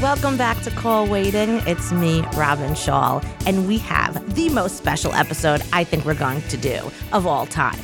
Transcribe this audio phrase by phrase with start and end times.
[0.00, 1.60] Welcome back to Call Waiting.
[1.66, 6.40] It's me, Robyn Schall, and we have the most special episode I think we're going
[6.40, 7.78] to do of all time.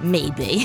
[0.00, 0.64] Maybe.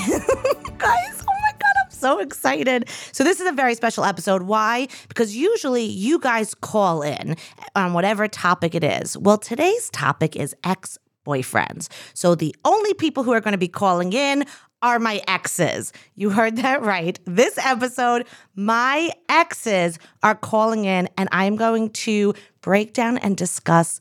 [0.78, 2.88] Guys, oh my God, I'm so excited.
[3.12, 4.44] So, this is a very special episode.
[4.44, 4.88] Why?
[5.08, 7.36] Because usually you guys call in
[7.74, 9.18] on whatever topic it is.
[9.18, 11.88] Well, today's topic is ex boyfriends.
[12.14, 14.44] So, the only people who are going to be calling in
[14.82, 15.92] are my exes.
[16.14, 17.18] You heard that right.
[17.24, 24.00] This episode, my exes are calling in, and I'm going to break down and discuss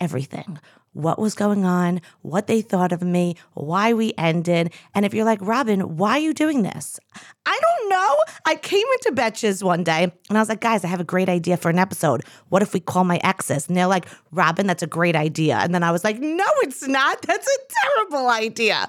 [0.00, 0.58] everything
[0.92, 4.72] what was going on, what they thought of me, why we ended.
[4.94, 6.98] And if you're like, Robyn, why are you doing this?
[7.46, 8.16] I don't know.
[8.46, 11.28] I came into Betches one day and I was like, guys, I have a great
[11.28, 12.22] idea for an episode.
[12.48, 13.68] What if we call my exes?
[13.68, 15.56] And they're like, Robyn, that's a great idea.
[15.58, 17.22] And then I was like, no, it's not.
[17.22, 18.88] That's a terrible idea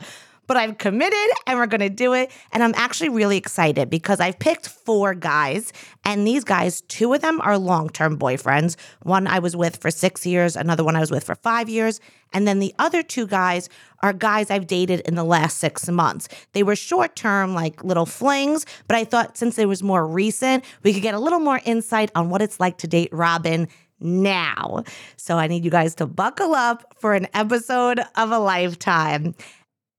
[0.50, 2.32] but I've committed and we're going to do it.
[2.52, 5.72] And I'm actually really excited because I've picked four guys,
[6.04, 8.76] and these guys, two of them are long term boyfriends.
[9.04, 12.02] One I was with for six years, another one I was with for five years.
[12.34, 13.70] And then the other two guys
[14.02, 16.28] are guys I've dated in the last six months.
[16.54, 20.64] They were short term, like little flings, but I thought since it was more recent,
[20.82, 23.68] we could get a little more insight on what it's like to date Robyn
[24.00, 24.84] now.
[25.18, 29.36] So I need you guys to buckle up for an episode of a lifetime.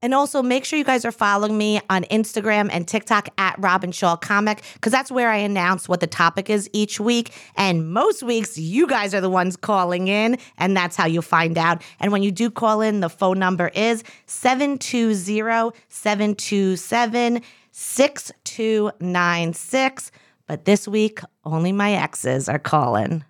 [0.03, 3.93] And also make sure you guys are following me on Instagram and TikTok at Robyn
[3.93, 7.35] Schall Comic, because that's where I announce what the topic is each week.
[7.57, 11.59] And most weeks, you guys are the ones calling in, and that's how you find
[11.59, 11.83] out.
[12.01, 17.43] And when you do call in, the phone number is 720 727
[17.73, 20.13] 6296.
[20.47, 23.23] But this week, only my exes are calling.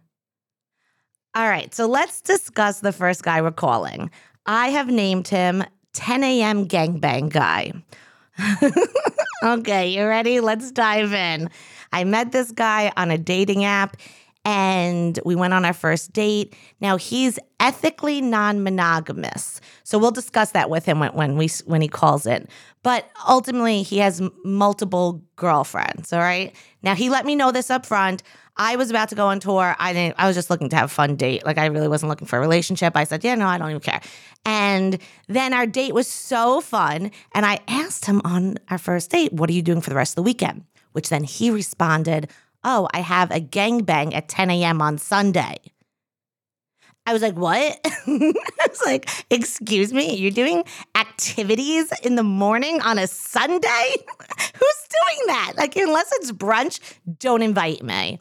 [1.35, 4.11] All right, so let's discuss the first guy we're calling.
[4.47, 6.69] I have named him 10 a.m.
[6.69, 7.73] gangbang guy.
[9.43, 10.41] okay, you ready?
[10.41, 11.51] Let's dive in.
[11.93, 13.97] I met this guy on a dating app
[14.45, 16.57] and we went on our first date.
[16.81, 21.89] Now he's ethically non-monogamous, so we'll discuss that with him when, when we when he
[21.89, 22.49] calls in.
[22.83, 26.13] But ultimately, he has multiple girlfriends.
[26.13, 26.55] All right.
[26.83, 28.23] Now he let me know this up front.
[28.61, 29.75] I was about to go on tour.
[29.79, 30.17] I didn't.
[30.19, 31.47] I was just looking to have a fun date.
[31.47, 32.95] Like I really wasn't looking for a relationship.
[32.95, 34.03] I said, yeah, no, I don't even care.
[34.45, 34.99] And
[35.29, 39.49] then our date was so fun, and I asked him on our first date, "What
[39.49, 42.31] are you doing for the rest of the weekend?" Which then he responded,
[42.63, 44.83] "Oh, I have a gangbang at 10 a.m.
[44.83, 45.57] on Sunday."
[47.07, 47.81] I was like, what?
[48.07, 48.33] I
[48.69, 53.59] was like, excuse me, you're doing activities in the morning on a Sunday?
[54.29, 55.55] Who's doing that?
[55.57, 56.79] Like, unless it's brunch,
[57.19, 58.21] don't invite me.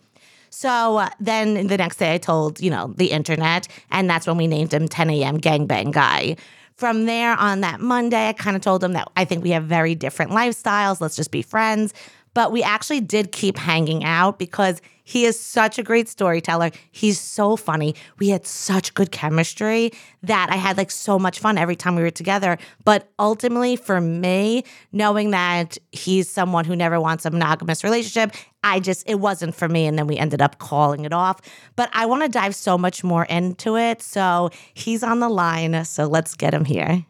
[0.60, 4.36] So uh, then the next day I told, you know, the internet, and that's when
[4.36, 5.40] we named him 10 a.m.
[5.40, 6.36] Gangbang Guy.
[6.76, 9.64] From there on that Monday, I kind of told him that I think we have
[9.64, 11.00] very different lifestyles.
[11.00, 11.94] Let's just be friends.
[12.34, 16.70] But we actually did keep hanging out because he is such a great storyteller.
[16.92, 17.96] He's so funny.
[18.20, 19.92] We had such good chemistry
[20.22, 22.60] that I had like so much fun every time we were together.
[22.86, 28.80] But ultimately, for me, knowing that he's someone who never wants a monogamous relationship, I
[28.80, 29.88] just, it wasn't for me.
[29.88, 31.42] And then we ended up calling it off.
[31.76, 34.04] But I want to dive so much more into it.
[34.04, 35.86] So he's on the line.
[35.86, 37.04] So let's get him here.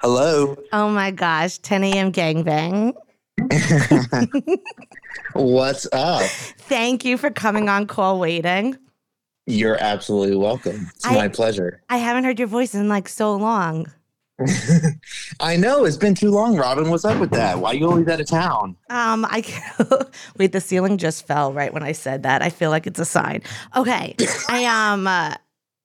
[0.00, 0.56] Hello.
[0.72, 2.12] Oh my gosh, 10 a.m.
[2.12, 2.94] gangbang.
[5.34, 6.22] What's up?
[6.22, 8.76] Thank you for coming on call waiting.
[9.46, 10.88] You're absolutely welcome.
[10.94, 11.82] It's I- my pleasure.
[11.90, 13.90] I haven't heard your voice in like so long.
[15.40, 16.90] I know it's been too long, Robyn.
[16.90, 17.60] What's up with that?
[17.60, 18.76] Why you always out of town?
[18.90, 19.44] Um, I
[20.38, 20.50] wait.
[20.50, 22.42] The ceiling just fell right when I said that.
[22.42, 23.42] I feel like it's a sign.
[23.76, 24.16] Okay,
[24.48, 25.34] I um, uh,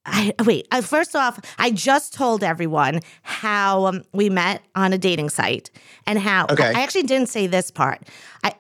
[0.05, 0.67] I wait.
[0.71, 5.69] I, first off, I just told everyone how um, we met on a dating site
[6.05, 6.67] and how Okay.
[6.67, 8.07] I, I actually didn't say this part.
[8.43, 8.53] I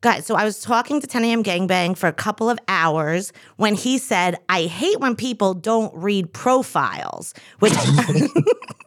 [0.00, 1.42] guys, so I was talking to 10 a.m.
[1.44, 6.32] Gangbang for a couple of hours when he said, "I hate when people don't read
[6.32, 7.74] profiles," which.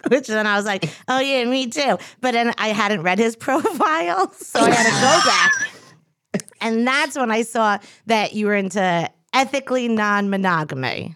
[0.08, 1.98] Which then I was like, oh yeah, me too.
[2.22, 6.44] But then I hadn't read his profile, so I had to go back.
[6.62, 7.78] And that's when I saw
[8.08, 11.16] that you were into ethically non monogamy.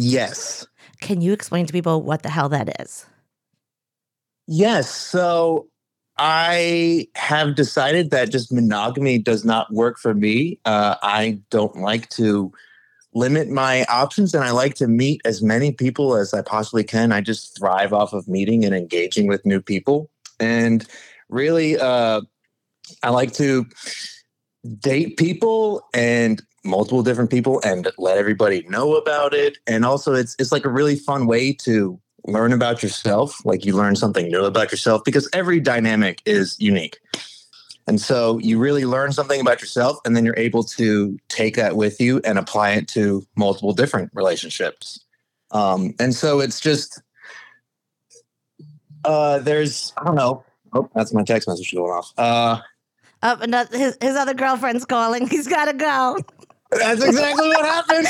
[0.00, 0.66] Yes.
[1.02, 3.04] Can you explain to people what the hell that is?
[4.46, 4.90] Yes.
[4.90, 5.68] So
[6.16, 10.58] I have decided that just monogamy does not work for me.
[10.64, 12.50] Uh, I don't like to
[13.12, 17.12] limit my options and I like to meet as many people as I possibly can.
[17.12, 20.10] I just thrive off of meeting and engaging with new people.
[20.38, 20.86] And
[21.28, 22.22] really, uh,
[23.02, 23.66] I like to
[24.78, 29.58] date people and multiple different people and let everybody know about it.
[29.66, 33.44] And also, it's it's like a really fun way to learn about yourself.
[33.44, 36.98] Like you learn something new about yourself because every dynamic is unique.
[37.86, 41.76] And so you really learn something about yourself, and then you're able to take that
[41.76, 45.00] with you and apply it to multiple different relationships.
[45.50, 47.02] Um, and so it's just
[49.04, 50.44] uh, there's I don't know.
[50.72, 52.12] Oh, that's my text message going off.
[52.16, 52.60] Uh,
[53.22, 55.26] Oh, another, his, his other girlfriend's calling.
[55.26, 56.18] He's got to go.
[56.70, 58.06] that's exactly what happened.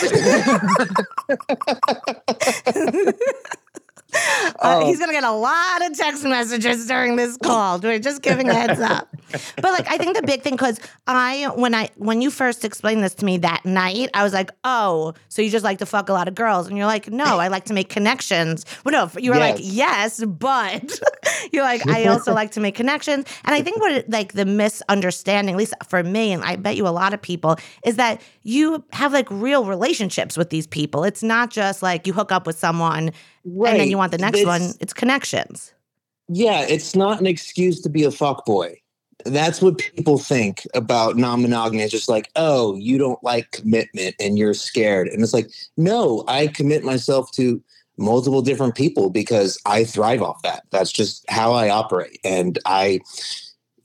[4.15, 4.87] Uh, Oh.
[4.87, 7.79] he's gonna get a lot of text messages during this call.
[7.79, 9.09] We're just giving a heads up.
[9.57, 13.05] But like, I think the big thing because I when I when you first explained
[13.05, 16.09] this to me that night, I was like, oh, so you just like to fuck
[16.09, 18.65] a lot of girls, and you're like, no, I like to make connections.
[18.85, 20.99] Well, no, you were like, yes, but
[21.53, 23.25] you're like, I also like to make connections.
[23.45, 26.77] And I think what it, like the misunderstanding, at least for me, and I bet
[26.77, 31.05] you a lot of people, is that you have like real relationships with these people.
[31.05, 33.13] It's not just like you hook up with someone
[33.45, 33.73] right.
[33.73, 34.75] and then you want the next It's- one.
[34.81, 35.73] It's connections.
[36.29, 38.81] Yeah, it's not an excuse to be a fuck boy.
[39.25, 41.83] That's what people think about non-monogamy.
[41.83, 45.09] It's just like, oh, you don't like commitment and you're scared.
[45.09, 47.61] And it's like, no, I commit myself to
[47.99, 50.63] multiple different people because I thrive off that.
[50.71, 52.19] That's just how I operate.
[52.25, 53.01] And I,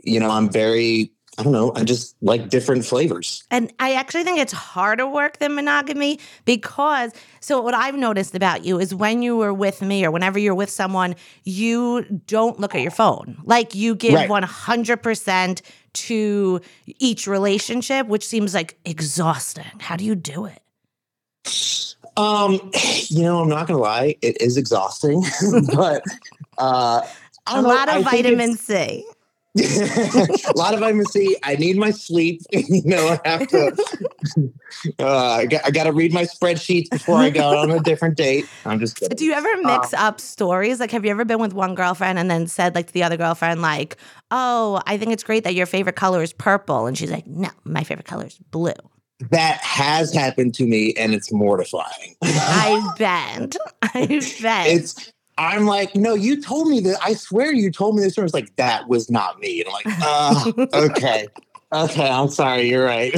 [0.04, 3.44] you know, I'm very, I don't know, I just like different flavors.
[3.52, 7.12] And I actually think it's harder work than monogamy because
[7.42, 10.56] so what I've noticed about you is when you were with me or whenever you're
[10.56, 13.38] with someone, you don't look at your phone.
[13.44, 14.30] Like you give Right.
[14.30, 15.62] 100%
[15.94, 16.62] to
[17.00, 19.66] each relationship, which seems like exhausting.
[19.80, 20.62] How do you do it?
[22.18, 22.72] Um,
[23.08, 25.22] you know, I'm not gonna lie, it is exhausting,
[25.74, 26.02] but
[26.58, 27.02] uh
[27.48, 29.06] I A know, lot I of think vitamin C.
[29.58, 31.38] a lot of vitamin C.
[31.44, 32.42] I need my sleep.
[32.52, 33.78] you know, I have to.
[35.00, 38.18] Uh, I got, I got to read my spreadsheets before I go on a different
[38.18, 38.46] date.
[38.66, 39.16] I'm just kidding.
[39.16, 40.80] Do you ever mix up stories?
[40.80, 43.18] Like, have you ever been with one girlfriend and then said, like, to the other
[43.18, 43.98] girlfriend, like,
[44.32, 46.86] oh, I think it's great that your favorite color is purple?
[46.86, 48.74] And she's like, no, my favorite color is blue.
[49.30, 52.16] that has happened to me, and it's mortifying.
[52.22, 53.56] I bet.
[53.82, 54.06] I
[54.42, 54.68] bet.
[54.68, 55.14] it's.
[55.38, 56.98] I'm like, no, you told me that.
[57.04, 58.18] I swear you told me this.
[58.18, 59.62] And it's like that was not me.
[59.62, 61.28] And I'm like, uh, okay,
[61.74, 62.70] okay, I'm sorry.
[62.70, 63.14] You're right.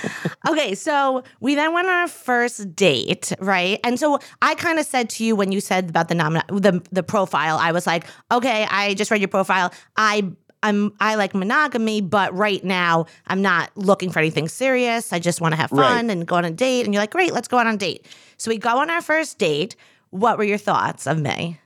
[0.48, 3.78] okay, so we then went on our first date, right?
[3.84, 6.82] And so I kind of said to you when you said about the nom- the
[6.90, 9.72] the profile, I was like, okay, I just read your profile.
[9.96, 10.28] I
[10.64, 15.12] I'm I like monogamy, but right now I'm not looking for anything serious.
[15.12, 16.10] I just want to have fun Right.
[16.10, 16.84] and go on a date.
[16.84, 18.06] And you're like, great, let's go on a date.
[18.38, 19.76] So we go on our first date.
[20.10, 21.59] What were your thoughts of me?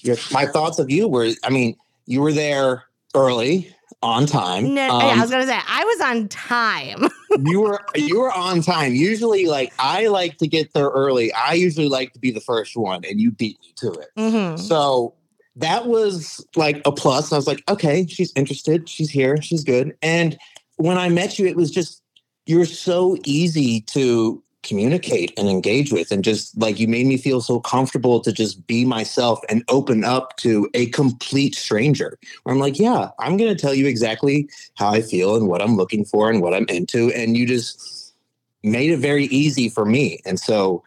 [0.00, 1.76] Your, my thoughts of you were, I mean,
[2.06, 2.84] you were there
[3.14, 4.74] early, on time.
[4.74, 7.08] No, yeah, Um, I was gonna say I was on time.
[7.44, 8.94] you were you were on time.
[8.94, 11.32] Usually, like I like to get there early.
[11.32, 14.08] I usually like to be the first one, and you beat me to it.
[14.16, 14.58] Mhm.
[14.58, 15.14] So
[15.56, 17.32] that was like a plus.
[17.32, 18.88] I was like, okay, she's interested.
[18.88, 19.40] She's here.
[19.40, 19.96] She's good.
[20.02, 20.36] And
[20.76, 22.02] when I met you, it was just
[22.46, 27.40] you're so easy to communicate and engage with and just like you made me feel
[27.40, 32.18] so comfortable to just be myself and open up to a complete stranger.
[32.42, 35.62] Where i'm like yeah i'm going to tell you exactly how i feel and what
[35.62, 38.14] i'm looking for and what i'm into and you just
[38.62, 40.20] made it very easy for me.
[40.24, 40.82] And so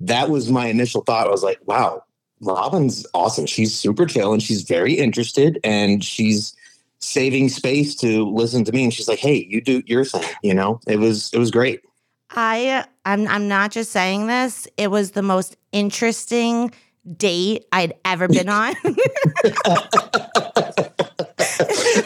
[0.00, 1.28] that was my initial thought.
[1.28, 2.02] I was like wow
[2.42, 3.46] Robyn's awesome.
[3.46, 6.54] She's super chill and she's very interested and she's
[6.98, 8.84] saving space to listen to me.
[8.84, 10.80] And she's like hey you do your thing you know?
[10.86, 11.80] It was it was great
[12.30, 14.68] I I'm I'm not just saying this.
[14.76, 16.72] It was the most interesting
[17.16, 18.74] date I'd ever been on.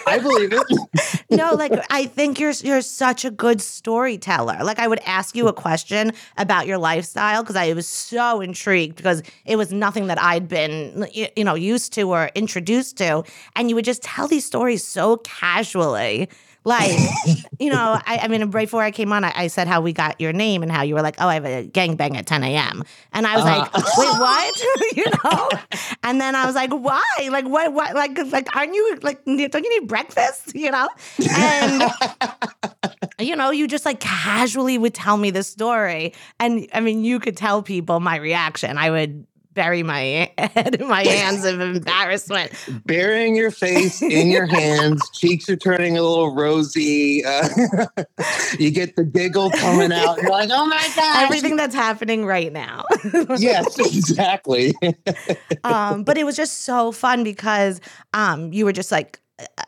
[0.07, 1.25] I believe it.
[1.31, 4.59] no, like I think you're you're such a good storyteller.
[4.63, 8.97] Like I would ask you a question about your lifestyle because I was so intrigued
[8.97, 13.25] because it was nothing that I'd been you know used to or introduced to,
[13.57, 16.29] and you would just tell these stories so casually.
[16.65, 16.99] Like,
[17.59, 19.93] you know, I, I mean, right before I came on, I, I said how we
[19.93, 22.43] got your name and how you were like, oh, I have a gangbang at 10
[22.43, 22.83] a.m.
[23.13, 23.93] And I was like, uh-huh.
[23.99, 24.97] wait, what?
[24.97, 25.49] you know?
[26.03, 27.03] And then I was like, why?
[27.31, 27.73] Like, what?
[27.73, 27.95] What?
[27.95, 29.25] Like, like, aren't you like?
[29.25, 30.55] Don't you need breakfast?
[30.55, 30.89] You know?
[31.31, 31.83] And
[33.19, 37.21] you know, you just like casually would tell me the story, and I mean, you
[37.21, 38.79] could tell people my reaction.
[38.79, 42.53] I would bury my head in my hands of embarrassment.
[42.85, 47.25] Burying your face in your hands, cheeks are turning a little rosy.
[47.25, 47.49] Uh,
[48.59, 50.21] you get the giggle coming out.
[50.21, 51.25] You're like, oh my god!
[51.25, 52.85] Everything that's happening right now.
[53.39, 54.75] yes, exactly.
[55.65, 57.81] um, but it was just so fun because
[58.13, 59.21] um, you were just like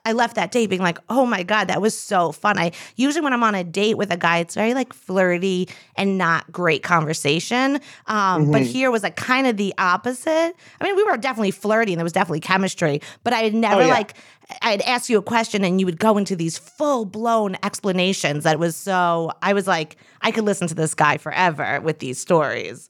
[0.04, 2.56] I left that date being like, oh my God, that was so fun.
[2.56, 6.16] I usually when I'm on a date with a guy, it's very like flirty and
[6.16, 7.80] not great conversation.
[8.06, 8.52] Um, mm-hmm.
[8.52, 10.54] But here was like kind of the opposite.
[10.80, 13.82] I mean, we were definitely flirty and there was definitely chemistry, but I had never
[13.82, 13.92] oh, yeah.
[13.92, 14.14] like
[14.62, 18.60] I'd ask you a question and you would go into these full blown explanations that
[18.60, 22.88] was so I was like, I could listen to this guy forever with these stories.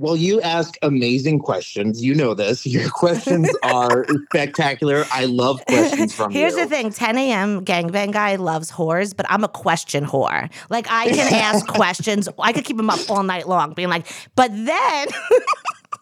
[0.00, 2.02] Well, you ask amazing questions.
[2.02, 2.64] You know this.
[2.70, 5.04] Your questions are spectacular.
[5.12, 6.64] I love questions from Here's you.
[6.64, 7.62] the thing 10 a.m.
[7.66, 10.50] gangbang guy loves whores, but I'm a question whore.
[10.70, 12.30] Like, I can ask questions.
[12.38, 15.08] I could keep them up all night long, being like, but then.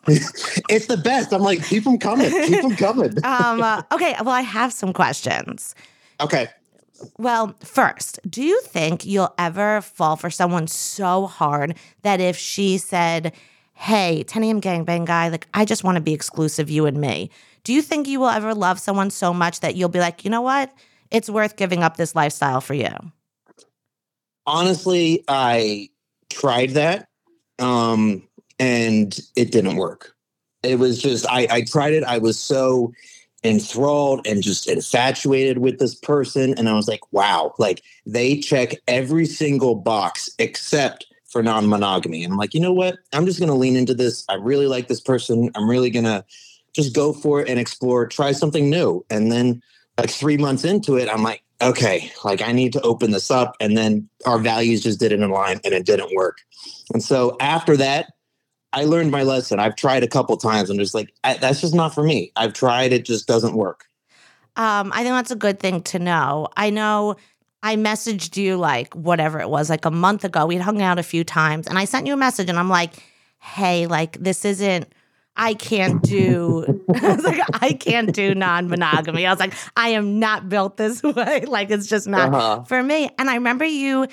[0.06, 1.32] it's the best.
[1.32, 2.30] I'm like, keep them coming.
[2.30, 3.24] Keep them coming.
[3.24, 4.14] um, uh, okay.
[4.20, 5.74] Well, I have some questions.
[6.20, 6.46] Okay.
[7.16, 12.78] Well, first, do you think you'll ever fall for someone so hard that if she
[12.78, 13.32] said,
[13.78, 14.60] hey, 10 a.m.
[14.60, 17.30] gangbang guy, like, I just want to be exclusive, you and me.
[17.62, 20.30] Do you think you will ever love someone so much that you'll be like, you
[20.30, 20.72] know what?
[21.12, 22.90] It's worth giving up this lifestyle for you?
[24.46, 25.90] Honestly, I
[26.28, 27.08] tried that
[27.60, 28.26] um,
[28.58, 30.12] and it didn't work.
[30.64, 32.02] It was just, I, I tried it.
[32.02, 32.92] I was so
[33.44, 36.52] enthralled and just infatuated with this person.
[36.58, 42.24] And I was like, wow, like they check every single box except for non-monogamy.
[42.24, 42.96] And I'm like, you know what?
[43.12, 44.24] I'm just going to lean into this.
[44.28, 45.50] I really like this person.
[45.54, 46.24] I'm really going to
[46.74, 49.04] just go for it and explore, try something new.
[49.10, 49.62] And then
[49.98, 53.56] like 3 months into it, I'm like, okay, like I need to open this up
[53.60, 56.38] and then our values just didn't align and it didn't work.
[56.94, 58.12] And so after that,
[58.72, 59.58] I learned my lesson.
[59.58, 60.70] I've tried a couple times.
[60.70, 62.32] I'm just like, that's just not for me.
[62.36, 63.86] I've tried, it just doesn't work.
[64.56, 66.48] Um, I think that's a good thing to know.
[66.56, 67.16] I know
[67.62, 70.46] I messaged you like whatever it was, like a month ago.
[70.46, 73.02] We'd hung out a few times and I sent you a message and I'm like,
[73.40, 74.92] hey, like this isn't
[75.36, 79.24] I can't do I was like, I can't do non-monogamy.
[79.24, 81.44] I was like, I am not built this way.
[81.46, 82.64] Like it's just not uh-huh.
[82.64, 83.10] for me.
[83.18, 84.08] And I remember you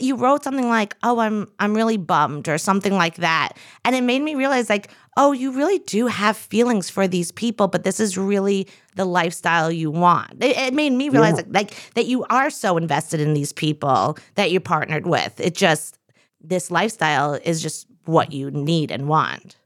[0.00, 3.52] you wrote something like, "Oh, I'm I'm really bummed" or something like that.
[3.84, 7.68] And it made me realize like, "Oh, you really do have feelings for these people,
[7.68, 11.44] but this is really the lifestyle you want." It, it made me realize yeah.
[11.48, 15.40] like, like that you are so invested in these people that you're partnered with.
[15.40, 15.98] It just
[16.40, 19.56] this lifestyle is just what you need and want.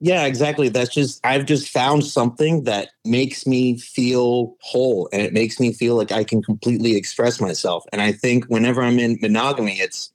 [0.00, 0.68] Yeah, exactly.
[0.68, 5.72] That's just, I've just found something that makes me feel whole and it makes me
[5.72, 7.84] feel like I can completely express myself.
[7.92, 10.12] And I think whenever I'm in monogamy, it's,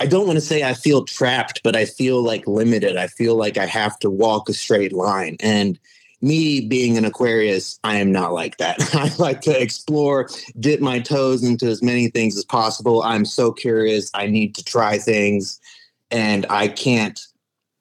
[0.00, 2.96] I don't want to say I feel trapped, but I feel like limited.
[2.96, 5.36] I feel like I have to walk a straight line.
[5.40, 5.78] And
[6.22, 8.76] me being an Aquarius, I am not like that.
[8.94, 13.02] I like to explore, dip my toes into as many things as possible.
[13.02, 14.10] I'm so curious.
[14.14, 15.60] I need to try things
[16.10, 17.20] and I can't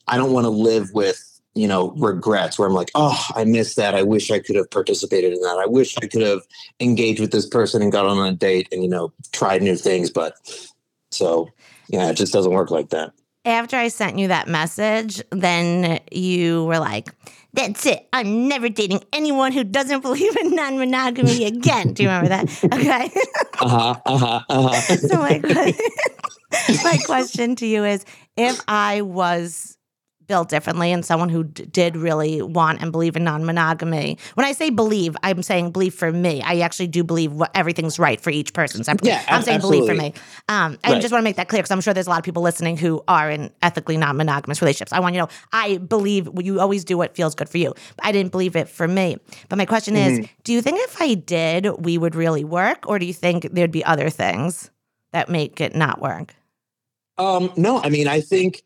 [0.08, 1.22] I don't want to live with
[1.54, 3.96] you know regrets where I'm like, oh, I missed that.
[3.96, 5.58] I wish I could have participated in that.
[5.58, 6.42] I wish I could have
[6.80, 10.10] engaged with this person and got on a date and you know tried new things.
[10.10, 10.36] But
[11.12, 11.50] so
[11.88, 13.14] yeah, it just doesn't work like that.
[13.46, 17.14] After I sent you that message, then you were like,
[17.54, 18.08] that's it.
[18.12, 21.94] I'm never dating anyone who doesn't believe in non monogamy again.
[21.94, 22.46] Do you remember that?
[22.74, 23.12] Okay.
[23.60, 23.96] uh huh.
[24.06, 24.42] Uh huh.
[24.50, 24.98] Uh huh.
[24.98, 25.40] so, my,
[26.84, 28.04] my question to you is
[28.36, 29.78] if I was
[30.28, 34.18] built differently and someone who d- did really want and believe in non-monogamy.
[34.34, 36.42] When I say believe, I'm saying believe for me.
[36.42, 39.10] I actually do believe what, everything's right for each person separately.
[39.10, 39.88] Yeah, I'm saying absolutely.
[39.88, 40.26] believe for me.
[40.50, 41.02] Um, I right.
[41.02, 42.78] just want to make that clear because I'm sure there's a lot of people listening
[42.78, 44.94] who are in ethically non-monogamous relationships.
[44.94, 47.74] I want you to know I believe you always do what feels good for you.
[48.02, 49.18] I didn't believe it for me.
[49.50, 50.24] But my question mm-hmm.
[50.24, 53.48] is, do you think if I did, we would really work, or do you think
[53.52, 54.72] there'd be other things
[55.12, 56.36] that make it not work?
[57.18, 58.64] Um, no, I mean, I think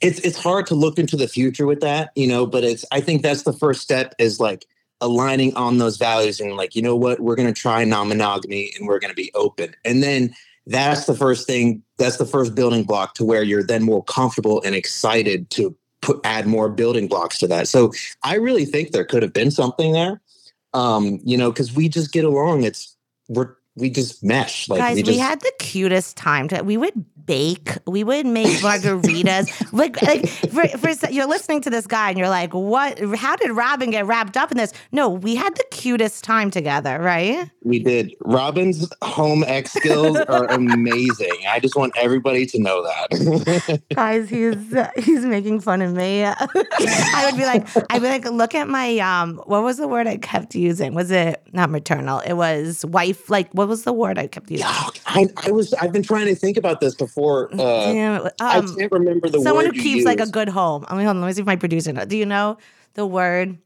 [0.00, 3.00] it's it's hard to look into the future with that, you know, but it's I
[3.00, 4.66] think that's the first step is like
[5.00, 8.98] aligning on those values and like, you know what, we're gonna try non-monogamy and we're
[8.98, 9.74] gonna be open.
[9.84, 10.34] And then
[10.66, 14.62] that's the first thing, that's the first building block to where you're then more comfortable
[14.64, 17.68] and excited to put add more building blocks to that.
[17.68, 20.20] So I really think there could have been something there.
[20.74, 22.64] Um, you know, because we just get along.
[22.64, 22.96] It's
[23.28, 24.68] we're we just mesh.
[24.68, 26.48] Like Guys, we we, had the cutest time.
[26.48, 27.76] To, we would bake.
[27.86, 29.72] We would make margaritas.
[29.72, 32.98] like, like for, for you're listening to this guy and you're like, what?
[33.16, 34.72] How did Robyn get wrapped up in this?
[34.92, 37.50] No, we had the cutest time together, right?
[37.66, 38.14] we did.
[38.20, 41.32] Robyn's home ec skills are amazing.
[41.48, 43.82] I just want everybody to know that.
[43.94, 46.24] Guys, he's uh, he's making fun of me.
[46.24, 50.06] I would be like, I'd be like, look at my um, what was the word
[50.06, 50.94] I kept using?
[50.94, 52.20] Was it not maternal?
[52.20, 53.28] It was wife.
[53.28, 54.66] Like, what was the word I kept using?
[54.66, 55.74] Yeah, I, I was.
[55.74, 57.52] I've been trying to think about this before.
[57.52, 59.44] Uh, Damn, I um, can't remember the word.
[59.44, 60.84] someone who keeps like a good home.
[60.88, 62.06] I mean, hold on, let me see if my producer knows.
[62.06, 62.58] Do you know
[62.94, 63.58] the word?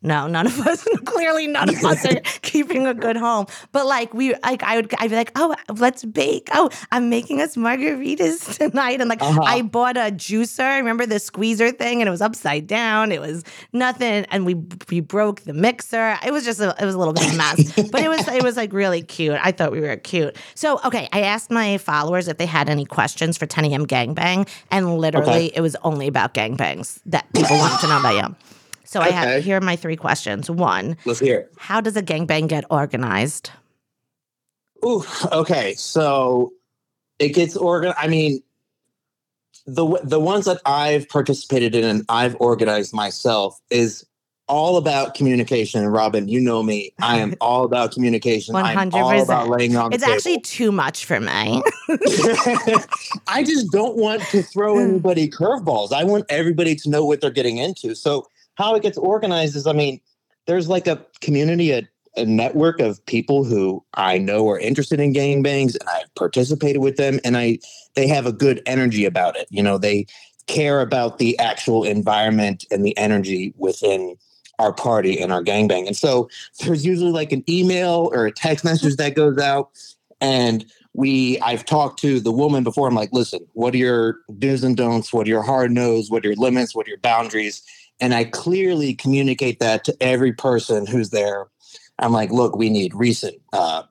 [0.00, 0.86] No, none of us.
[1.04, 3.46] Clearly, none of us are keeping a good home.
[3.72, 6.48] But like we, like I would, I'd be like, oh, let's bake.
[6.52, 9.42] Oh, I'm making us margaritas tonight, and like Uh-huh.
[9.42, 10.76] I bought a juicer.
[10.76, 13.10] Remember the squeezer thing, and it was upside down.
[13.10, 14.54] It was nothing, and we
[14.88, 16.16] we broke the mixer.
[16.24, 18.28] It was just a, it was a little bit of a mess, but it was
[18.28, 19.38] it was like really cute.
[19.42, 20.36] I thought we were cute.
[20.54, 23.84] So okay, I asked my followers if they had any questions for 10 a.m.
[23.86, 25.52] gangbang, and literally Okay.
[25.56, 28.36] it was only about gangbangs that people wanted to know about you.
[28.88, 30.50] So I have here are my three questions.
[30.50, 31.40] One, Let's hear.
[31.40, 31.52] it.
[31.58, 33.50] how does a gangbang get organized?
[34.82, 35.74] Ooh, okay.
[35.74, 36.54] So
[37.18, 37.98] it gets organized.
[38.00, 38.42] I mean,
[39.66, 44.06] the the ones that I've participated in and I've organized myself is
[44.46, 45.86] all about communication.
[45.86, 46.94] Robyn, you know me.
[47.02, 48.56] I am all about communication.
[48.56, 49.22] I'm all 100%.
[49.22, 51.62] about laying on the It's actually too much for me.
[53.28, 55.92] I just don't want to throw anybody curveballs.
[55.92, 57.94] I want everybody to know what they're getting into.
[57.94, 58.26] So
[58.58, 60.00] how it gets organized is, I mean,
[60.46, 65.14] there's like a community, a, a network of people who I know are interested in
[65.14, 67.60] gangbangs, and I've participated with them, and I
[67.94, 69.46] they have a good energy about it.
[69.50, 70.06] You know, they
[70.48, 74.16] care about the actual environment and the energy within
[74.58, 75.86] our party and our gangbang.
[75.86, 76.28] And so
[76.60, 78.74] there's usually like an email or a text mm-hmm.
[78.74, 79.70] message that goes out,
[80.20, 82.88] and we I've talked to the woman before.
[82.88, 85.12] I'm like, listen, what are your do's and don'ts?
[85.12, 86.10] What are your hard no's?
[86.10, 86.74] What are your limits?
[86.74, 87.62] What are your boundaries?
[88.00, 91.48] And I clearly communicate that to every person who's there.
[91.98, 93.82] I'm like, look, we need recent uh,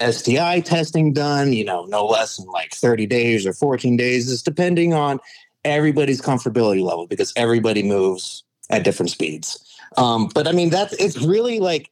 [0.00, 4.28] STI testing done, you know, no less than like 30 days or 14 days.
[4.28, 5.18] is depending on
[5.64, 9.60] everybody's comfortability level because everybody moves at different speeds.
[9.96, 11.90] Um, but I mean, that's it's really like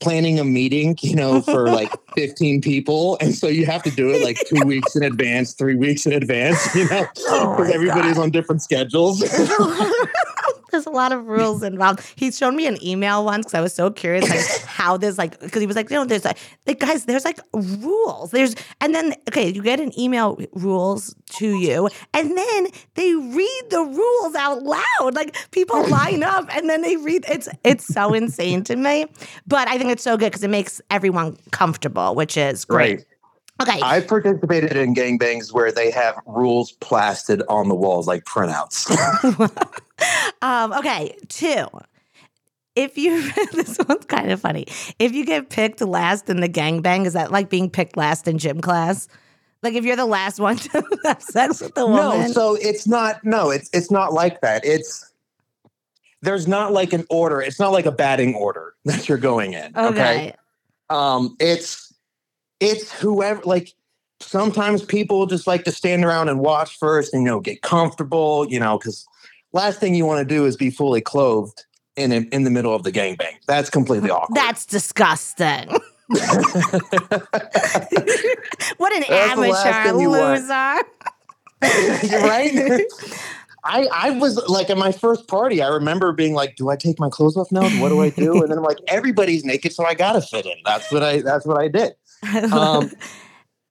[0.00, 3.18] planning a meeting, you know, for like 15 people.
[3.20, 6.12] And so you have to do it like two weeks in advance, three weeks in
[6.12, 9.22] advance, you know, Oh because my everybody's on different schedules.
[10.70, 12.00] There's a lot of rules involved.
[12.16, 15.38] He's shown me an email once because I was so curious, like how there's like
[15.40, 18.30] because he was like, you know, there's like, like guys, there's like rules.
[18.30, 23.62] There's and then okay, you get an email rules to you, and then they read
[23.70, 25.14] the rules out loud.
[25.14, 27.24] Like people line up and then they read.
[27.28, 29.06] It's it's so insane to me,
[29.46, 33.04] but I think it's so good because it makes everyone comfortable, which is great.
[33.60, 38.86] Okay, I've participated in gangbangs where they have rules plastered on the walls like printouts.
[40.40, 41.66] Um, okay, two.
[42.76, 44.66] If you this one's kind of funny.
[45.00, 48.38] If you get picked last in the gangbang, is that like being picked last in
[48.38, 49.08] gym class?
[49.64, 52.20] Like if you're the last one to have sex with the woman.
[52.20, 54.64] no, so it's not no, it's it's not like that.
[54.64, 55.12] It's
[56.22, 57.40] there's not like an order.
[57.40, 59.76] It's not like a batting order that you're going in.
[59.76, 59.90] okay.
[59.90, 60.34] okay?
[60.90, 61.92] um it's
[62.60, 63.74] it's whoever like
[64.20, 68.46] sometimes people just like to stand around and watch first and you know get comfortable
[68.48, 69.06] you know because
[69.52, 71.64] last thing you want to do is be fully clothed
[71.96, 75.68] in in the middle of the gangbang that's completely awkward That's disgusting.
[76.08, 76.22] what
[78.94, 80.40] an That's amateur thing you want.
[80.40, 80.78] loser.
[82.06, 82.82] You're right
[83.64, 86.98] I, I was like at my first party, I remember being like, do I take
[87.00, 87.68] my clothes off now?
[87.82, 88.40] What do I do?
[88.40, 90.54] And then I'm like, everybody's naked, so I gotta fit in.
[90.64, 91.92] That's what I that's what I did.
[92.52, 92.90] Um,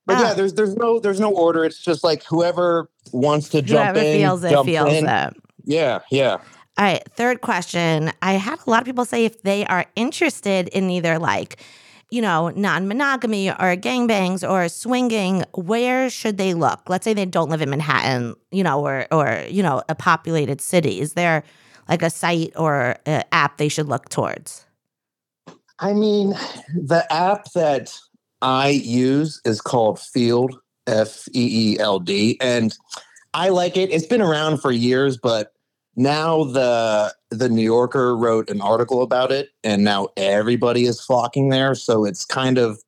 [0.05, 0.27] but Ah.
[0.27, 1.63] yeah, there's there's no there's no order.
[1.63, 5.07] It's just like whoever wants to jump Whoever in, feels it feels in.
[5.07, 5.33] it.
[5.67, 6.37] Yeah, yeah.
[6.77, 8.11] All right, third question.
[8.21, 11.61] I had a lot of people say if they are interested in either like,
[12.09, 16.87] you know, non monogamy or gangbangs or swinging, where should they look?
[16.87, 20.61] Let's say they don't live in Manhattan, you know, or, or you know, a populated
[20.61, 21.01] city.
[21.01, 21.43] Is there
[21.89, 24.65] like a site or an app they should look towards?
[25.79, 26.29] I mean,
[26.73, 27.93] the app that
[28.41, 30.51] I use is called Feeld,
[30.85, 32.73] F E E L D, and
[33.33, 33.91] I like it.
[33.91, 35.51] It's been around for years, but
[35.97, 41.49] now the the New Yorker wrote an article about it, and now everybody is flocking
[41.49, 41.73] there.
[41.75, 42.81] So it's kind of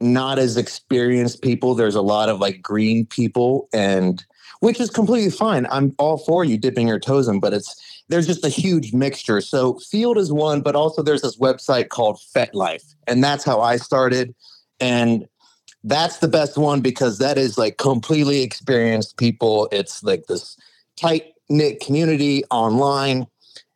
[0.00, 1.74] not as experienced people.
[1.74, 4.24] There's a lot of like green people, and
[4.60, 5.66] which is completely fine.
[5.70, 9.42] I'm all for you dipping your toes in, but it's there's just a huge mixture.
[9.42, 13.76] So Feeld is one, but also there's this website called FetLife, and that's how I
[13.76, 14.34] started.
[14.80, 15.28] And
[15.84, 19.68] that's the best one because that is like completely experienced people.
[19.70, 20.56] It's like this
[20.96, 23.26] tight knit community online.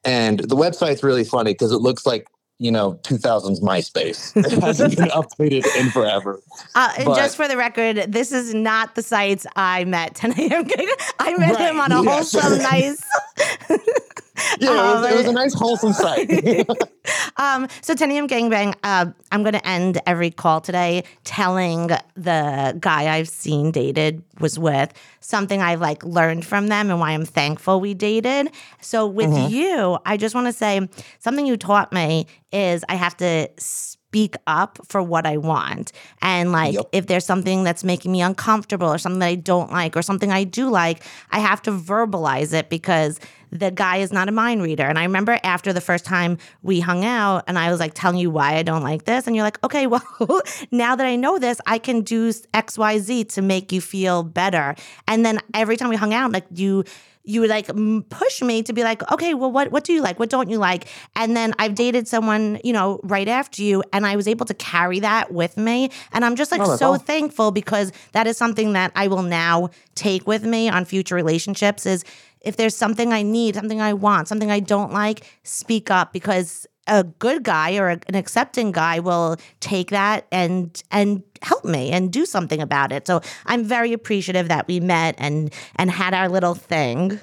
[0.04, 2.26] And the website's really funny because it looks like
[2.58, 4.32] you know 2000s MySpace.
[4.52, 6.40] It hasn't been updated in forever.
[6.74, 10.32] Uh, and But- just for the record, this is not the sites I met 10
[10.38, 10.66] a.m.
[11.18, 12.32] I met him on a yes.
[12.32, 13.02] wholesome, nice.
[14.58, 16.66] Yeah, it was, it was a Um, nice wholesome site.
[17.36, 18.26] Um, so 10 a.m.
[18.28, 18.74] gangbang.
[18.82, 24.58] Uh, I'm going to end every call today telling the guy I've seen dated was
[24.58, 28.48] with something I've like learned from them and why I'm thankful we dated.
[28.80, 33.16] So with you, I just want to say something you taught me is I have
[33.18, 35.92] to speak up for what I want.
[36.22, 36.86] And like Yep.
[36.92, 40.30] if there's something that's making me uncomfortable or something that I don't like or something
[40.32, 43.18] I do like, I have to verbalize it because
[43.54, 44.84] the guy is not a mind reader.
[44.84, 48.18] And I remember after the first time we hung out and I was like telling
[48.18, 49.26] you why I don't like this.
[49.26, 50.02] And you're like, okay, well,
[50.72, 54.74] now that I know this, I can do XYZ to make you feel better.
[55.06, 56.82] And then every time we hung out, like you,
[57.22, 57.70] you would like
[58.10, 60.18] push me to be like, okay, well, what what do you like?
[60.18, 60.88] What don't you like?
[61.16, 64.52] And then I've dated someone, you know, right after you, and I was able to
[64.52, 65.90] carry that with me.
[66.12, 69.70] And I'm just like Oh, so thankful because that is something that I will now
[69.94, 71.86] take with me on future relationships.
[71.86, 72.04] Is
[72.44, 76.66] if there's something I need, something I want, something I don't like, speak up because
[76.86, 81.90] a good guy or a- an accepting guy will take that and and help me
[81.90, 83.06] and do something about it.
[83.06, 87.20] So I'm very appreciative that we met and and had our little thing.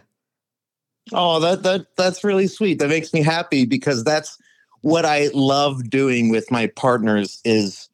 [1.14, 2.80] Oh, that that that's really sweet.
[2.80, 4.38] That makes me happy because that's
[4.82, 7.88] what I love doing with my partners is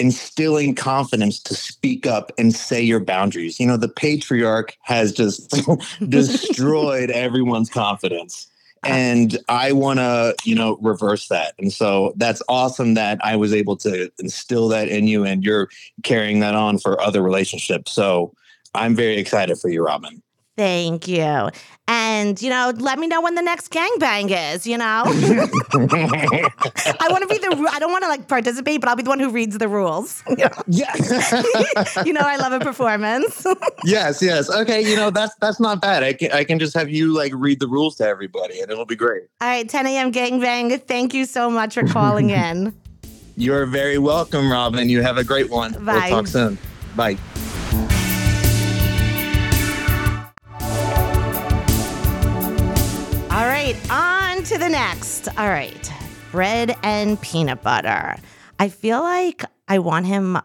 [0.00, 3.60] instilling confidence to speak up and say your boundaries.
[3.60, 5.50] You know, the patriarch has just
[6.08, 8.48] destroyed everyone's confidence.
[8.82, 8.88] Ah.
[8.88, 11.54] And I want to, you know, reverse that.
[11.58, 15.68] And so that's awesome that I was able to instill that in you and you're
[16.02, 17.92] carrying that on for other relationships.
[17.92, 18.34] So
[18.74, 20.22] I'm very excited for you, Robyn.
[20.60, 21.48] Thank you.
[21.88, 25.04] And, you know, let me know when the next gangbang is, you know?
[25.06, 29.08] I want to be the, I don't want to like participate, but I'll be the
[29.08, 30.22] one who reads the rules.
[30.66, 30.94] Yeah.
[32.04, 33.46] you know, I love a performance.
[33.84, 34.50] yes, yes.
[34.50, 36.02] Okay, you know that's that's not bad.
[36.02, 38.86] I can I can just have you like read the rules to everybody, and it'll
[38.86, 39.24] be great.
[39.40, 40.12] All right, 10 a.m.
[40.12, 40.86] gangbang.
[40.86, 42.74] Thank you so much for calling in.
[43.36, 44.88] You're very welcome, Robyn.
[44.88, 45.72] You have a great one.
[45.84, 45.94] Bye.
[45.94, 46.58] We'll talk soon.
[46.94, 47.16] Bye.
[53.72, 55.28] Right, on to the next.
[55.38, 55.92] All right,
[56.32, 58.16] bread and peanut butter.
[58.58, 60.38] I feel like I want him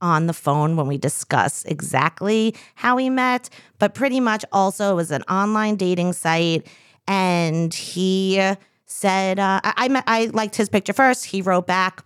[0.00, 4.94] on the phone when we discuss exactly how we met, but pretty much also it
[4.94, 6.66] was an online dating site.
[7.08, 8.36] And he
[8.86, 11.24] said, uh, I, I, I liked his picture first.
[11.24, 12.04] He wrote back,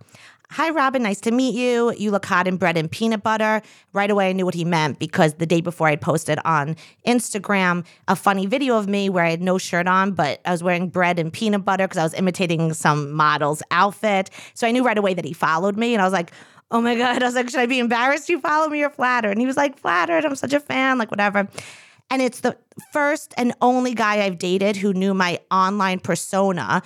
[0.53, 1.01] Hi, Robyn.
[1.01, 1.91] Nice to meet you.
[1.93, 3.63] You look hot in bread and peanut butter.
[3.91, 6.75] Right away, I knew what he meant because the day before I posted on
[7.07, 10.61] Instagram a funny video of me where I had no shirt on, but I was
[10.61, 14.29] wearing bread and peanut butter because I was imitating some model's outfit.
[14.53, 15.95] So I knew right away that he followed me.
[15.95, 16.31] And I was like,
[16.69, 17.23] oh my God.
[17.23, 19.31] I was like, should I be embarrassed you follow me or flattered?
[19.31, 20.23] And he was like, flattered.
[20.23, 21.47] I'm such a fan, like whatever.
[22.11, 22.55] And it's the
[22.91, 26.83] first and only guy I've dated who knew my online persona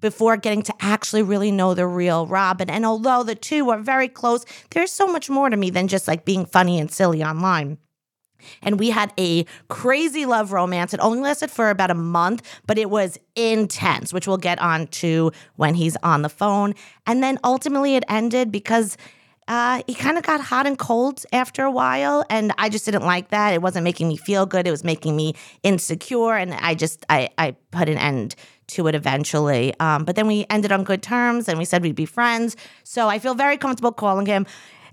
[0.00, 2.70] before getting to actually really know the real Robyn.
[2.70, 6.08] And although the two are very close, there's so much more to me than just
[6.08, 7.78] like being funny and silly online.
[8.62, 10.94] And we had a crazy love romance.
[10.94, 14.86] It only lasted for about a month, but it was intense, which we'll get on
[14.88, 16.74] to when he's on the phone.
[17.06, 18.96] And then ultimately it ended because
[19.48, 22.24] uh, he kind of got hot and cold after a while.
[22.30, 23.52] And I just didn't like that.
[23.52, 24.66] It wasn't making me feel good.
[24.66, 26.34] It was making me insecure.
[26.34, 28.36] And I just, I, I put an end
[28.72, 29.74] to it eventually.
[29.80, 32.56] Um, but then we ended on good terms and we said we'd be friends.
[32.84, 34.46] So I feel very comfortable calling him.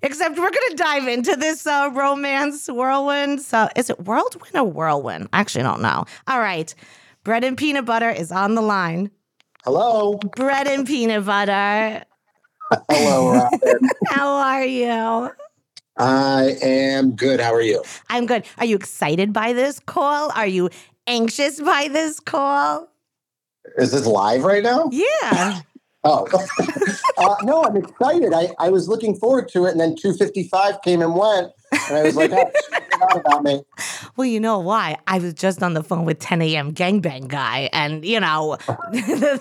[0.04, 3.42] Except we're going to dive into this uh, romance whirlwind.
[3.42, 5.28] So is it whirlwind or whirlwind?
[5.34, 6.06] I actually don't know.
[6.28, 6.74] All right.
[7.24, 9.12] Bread and peanut butter is on the line.
[9.64, 10.18] Hello.
[10.36, 12.04] Bread and peanut butter.
[12.92, 13.90] Hello, Robyn.
[14.08, 15.32] How are you?
[15.98, 17.40] I am good.
[17.40, 17.84] How are you?
[18.10, 18.46] I'm good.
[18.60, 20.32] Are you excited by this call?
[20.36, 20.70] Are you
[21.08, 22.88] anxious by this call?
[23.78, 24.90] Is this live right now?
[24.92, 25.62] Yeah.
[26.04, 26.26] Oh,
[27.18, 28.32] uh, no, I'm excited.
[28.32, 31.52] I, I was looking forward to it, and then 255 came and went,
[31.90, 33.62] and I was like, oh, about me.
[34.16, 34.98] Well, you know why?
[35.06, 36.74] I was just on the phone with 10 a.m.
[36.74, 38.58] gangbang guy, and you know,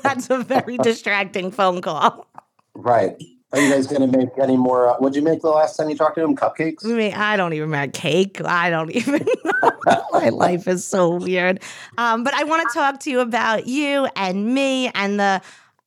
[0.02, 2.26] that's a very distracting phone call.
[2.74, 3.16] Right.
[3.52, 4.88] Are you guys going to make any more?
[4.88, 6.34] Uh, what'd you make the last time you talked to him?
[6.34, 6.84] Cupcakes?
[6.84, 8.40] I mean, I don't even remember cake.
[8.44, 9.70] I don't even know.
[10.12, 11.62] My life is so weird.
[11.96, 15.40] Um, but I want to talk to you about you and me and the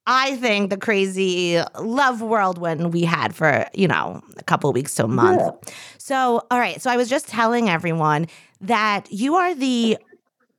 [0.07, 4.95] I think the crazy love whirlwind we had for, you know, a couple of weeks
[4.95, 5.39] to a month.
[5.39, 5.73] Yeah.
[5.99, 6.81] So, all right.
[6.81, 8.25] So I was just telling everyone
[8.61, 9.99] that you are the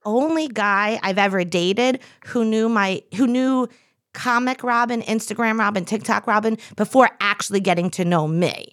[0.04, 3.68] only guy I've ever dated who knew my who knew
[4.12, 8.72] comic Robyn, Instagram Robyn, TikTok Robyn before actually getting to know me.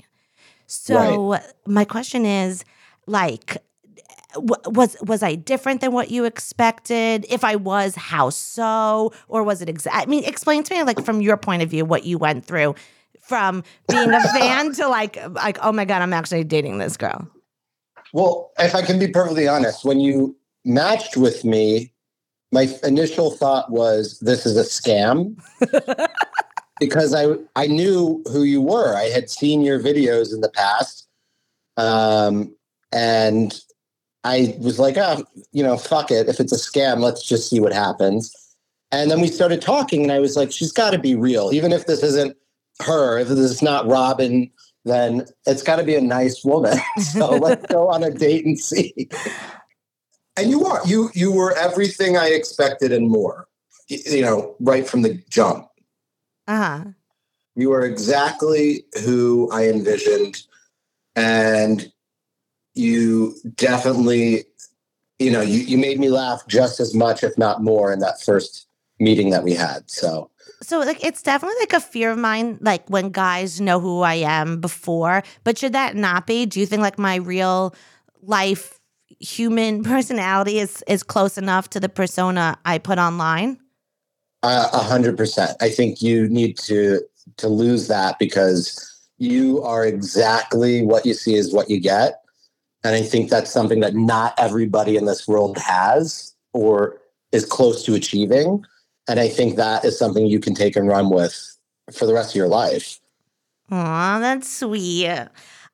[0.65, 2.65] So my question is
[3.05, 3.63] like
[4.35, 7.25] was was I different than what you expected?
[7.29, 9.13] If I was, how so?
[9.27, 9.95] Or was it exact?
[9.95, 12.75] I mean, explain to me, like from your point of view, what you went through
[13.21, 17.27] from being a fan to like, like, oh my god, I'm actually dating this girl.
[18.13, 21.93] Well, if I can be perfectly honest, when you matched with me,
[22.51, 25.35] my initial thought was this is a scam
[26.79, 28.95] because I I knew who you were.
[28.95, 31.07] I had seen your videos in the past,
[31.75, 32.55] um,
[32.91, 33.59] and
[34.23, 36.27] I was like, oh, you know, fuck it.
[36.27, 38.33] If it's a scam, let's just see what happens.
[38.91, 41.73] And then we started talking, and I was like, she's got to be real, even
[41.73, 42.37] if this isn't
[42.81, 43.17] her.
[43.17, 44.49] If this is not Robyn,
[44.85, 46.77] then it's got to be a nice woman.
[47.11, 49.09] so let's go on a date and see.
[50.37, 53.47] And you are you you were everything I expected and more.
[53.89, 55.67] You know, right from the jump.
[56.47, 56.83] Uh huh.
[57.55, 60.43] You are exactly who I envisioned,
[61.15, 61.91] and
[62.75, 64.43] you definitely,
[65.17, 68.21] you know, you, you made me laugh just as much, if not more, in that
[68.21, 68.67] first
[68.99, 69.89] meeting that we had.
[69.89, 70.29] So
[70.61, 74.15] So like it's definitely like a fear of mine, like when guys know who I
[74.15, 75.23] am before.
[75.43, 76.45] But should that not be?
[76.45, 77.73] Do you think like my real
[78.21, 78.79] life
[79.19, 83.59] human personality is is close enough to the persona I put online?
[84.43, 85.57] A hundred percent.
[85.59, 87.01] I think you need to
[87.37, 92.21] to lose that because you are exactly what you see is what you get,
[92.83, 97.83] and I think that's something that not everybody in this world has or is close
[97.85, 98.63] to achieving.
[99.09, 101.57] And I think that is something you can take and run with
[101.93, 102.99] for the rest of your life.
[103.71, 105.07] Aw, that's sweet.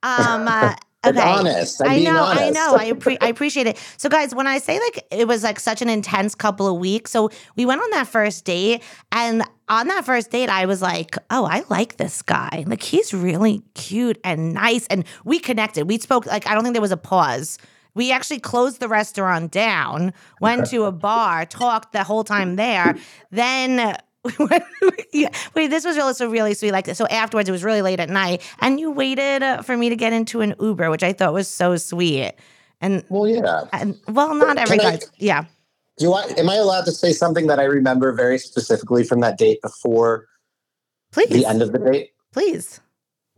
[0.05, 1.27] Um, uh, It's okay.
[1.27, 1.81] honest.
[1.81, 2.75] I'm I know, I know.
[2.75, 3.77] I, appre- I appreciate it.
[3.97, 7.11] So, guys, when I say like it was like such an intense couple of weeks,
[7.11, 11.17] so we went on that first date, and on that first date, I was like,
[11.29, 12.63] "Oh, I like this guy.
[12.67, 15.87] Like, he's really cute and nice." And we connected.
[15.87, 16.25] We spoke.
[16.25, 17.57] Like, I don't think there was a pause.
[17.95, 22.95] We actually closed the restaurant down, went to a bar, talked the whole time there.
[23.29, 23.95] Then
[25.11, 26.71] yeah, wait, this was also really sweet.
[26.71, 29.89] Like, so afterwards, it was really late at night, and you waited uh, for me
[29.89, 32.33] to get into an Uber, which I thought was so sweet.
[32.81, 33.63] And, Well, yeah.
[33.71, 34.99] and well, not every guy.
[35.17, 35.45] Yeah,
[35.97, 36.37] Do you want?
[36.37, 40.27] am I allowed to say something that I remember very specifically from that date before
[41.11, 42.11] please, the end of the date?
[42.31, 42.81] please.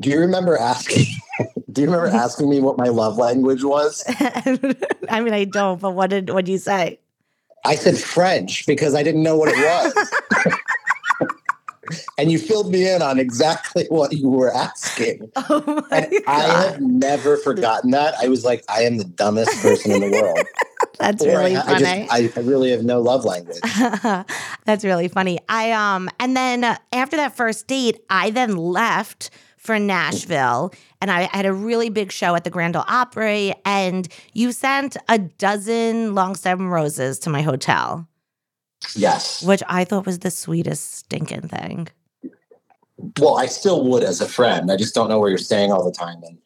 [0.01, 1.05] Do you remember asking?
[1.71, 4.03] do you remember asking me what my love language was?
[5.09, 5.79] I mean, I don't.
[5.79, 6.99] But what did what did you say?
[7.65, 10.53] I said French because I didn't know what it was.
[12.17, 15.31] And you filled me in on exactly what you were asking.
[15.49, 18.15] Oh I have never forgotten that.
[18.21, 20.39] I was like, I am the dumbest person in the world.
[20.99, 21.79] that's Or really I, I funny.
[22.07, 23.59] just, I, I really have no love language.
[24.65, 25.39] That's really funny.
[25.49, 31.09] I um and then uh, after that first date, I then left for Nashville and
[31.11, 35.17] I had a really big show at the Grand Ole Opry and you sent a
[35.19, 38.07] dozen long stem roses to my hotel,
[38.95, 39.43] Yes.
[39.43, 41.87] which I thought was the sweetest stinking thing.
[43.19, 44.71] Well, I still would as a friend.
[44.71, 46.21] I just don't know where you're staying all the time.
[46.23, 46.37] And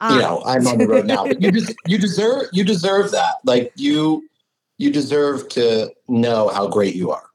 [0.00, 1.26] Um, you know, I'm on the road now.
[1.26, 1.50] But you
[1.86, 3.34] you deserve you deserve that.
[3.44, 4.28] Like you
[4.78, 7.26] you deserve to know how great you are.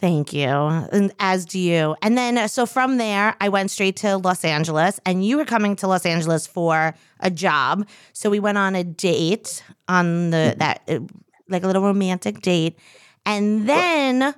[0.00, 0.48] Thank you.
[0.48, 1.94] And as do you.
[2.02, 5.44] And then, uh, so from there, I went straight to Los Angeles, and you were
[5.44, 7.86] coming to Los Angeles for a job.
[8.12, 11.00] So we went on a date on the that uh,
[11.48, 12.78] like a little romantic date,
[13.26, 14.34] and then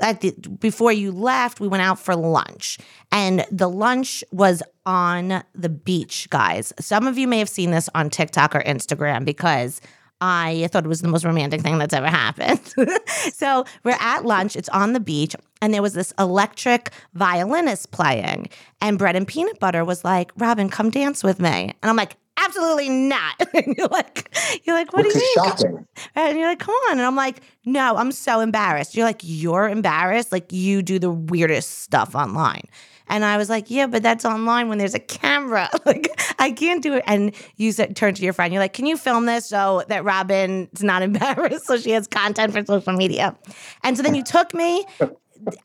[0.00, 2.78] at the, before you left, we went out for lunch,
[3.10, 6.72] and the lunch was on the beach, guys.
[6.80, 9.80] Some of you may have seen this on TikTok or Instagram because
[10.20, 12.60] I thought it was the most romantic thing that's ever happened.
[13.32, 18.48] so we're at lunch, it's on the beach, and there was this electric violinist playing.
[18.80, 21.74] And Bread and Peanut Butter was like, Robyn, come dance with me.
[21.82, 23.34] And I'm like, absolutely not.
[23.54, 25.50] and you're like, you're like, what Which do you mean?
[25.50, 25.86] shocking.
[26.14, 26.92] And you're like, come on.
[26.92, 28.94] And I'm like, no, I'm so embarrassed.
[28.94, 30.32] You're like, you're embarrassed?
[30.32, 32.64] Like, you do the weirdest stuff online.
[33.08, 35.68] And I was like, yeah, but that's online when there's a camera.
[35.84, 37.04] Like, I can't do it.
[37.06, 38.52] And you said, turn to your friend.
[38.52, 42.52] You're like, can you film this so that Robyn's not embarrassed so she has content
[42.52, 43.36] for social media?
[43.82, 44.86] And so then you took me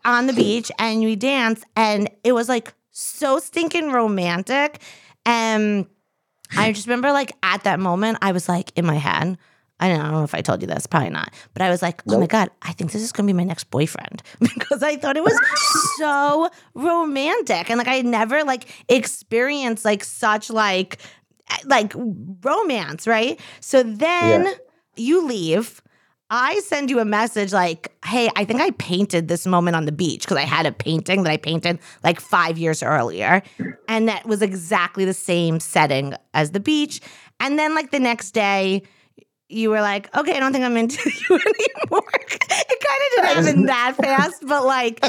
[0.04, 4.82] on the beach and we danced, and it was like so stinking romantic.
[5.26, 5.86] And
[6.56, 9.38] I just remember, like, at that moment, I was like, in my head,
[9.80, 11.32] I don't know if I told you this, probably not.
[11.54, 13.44] But I was like, oh my God, I think this is going to be my
[13.44, 17.70] next boyfriend because I thought it was so romantic.
[17.70, 20.98] And like, I had never like experienced like such like,
[21.52, 23.40] eh, like romance, right?
[23.60, 24.54] So then Yeah.
[24.96, 25.82] you leave.
[26.30, 29.94] I send you a message like, hey, I think I painted this moment on the
[29.94, 33.42] beach because I had a painting that I painted like five years earlier.
[33.88, 37.00] And that was exactly the same setting as the beach.
[37.40, 38.82] And then, like, the next day,
[39.50, 40.98] you were like, okay, I don't think I'm into
[41.30, 42.04] you anymore.
[42.22, 45.00] it kind of didn't happen that fast, but like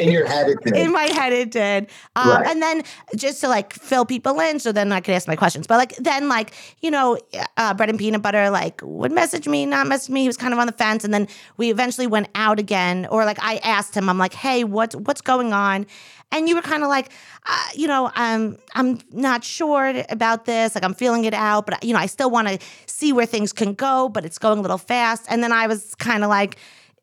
[0.00, 0.74] In your head, it did.
[0.76, 1.88] in my head it did.
[2.16, 2.46] Um, Right.
[2.46, 2.82] And then
[3.16, 5.66] just to like fill people in, so then I could ask my questions.
[5.66, 7.18] But like then like you know,
[7.56, 10.22] uh, bread and peanut butter like would message me, not message me.
[10.22, 13.06] He was kind of on the fence, and then we eventually went out again.
[13.10, 15.86] Or like I asked him, I'm like, hey, what's what's going on?
[16.32, 17.10] And you were kind of like,
[17.46, 20.74] uh, you know, um, I'm not sure about this.
[20.74, 23.52] Like I'm feeling it out, but you know, I still want to see where things
[23.52, 25.26] can go, but it's going a little fast.
[25.28, 26.56] And then I was kind of like.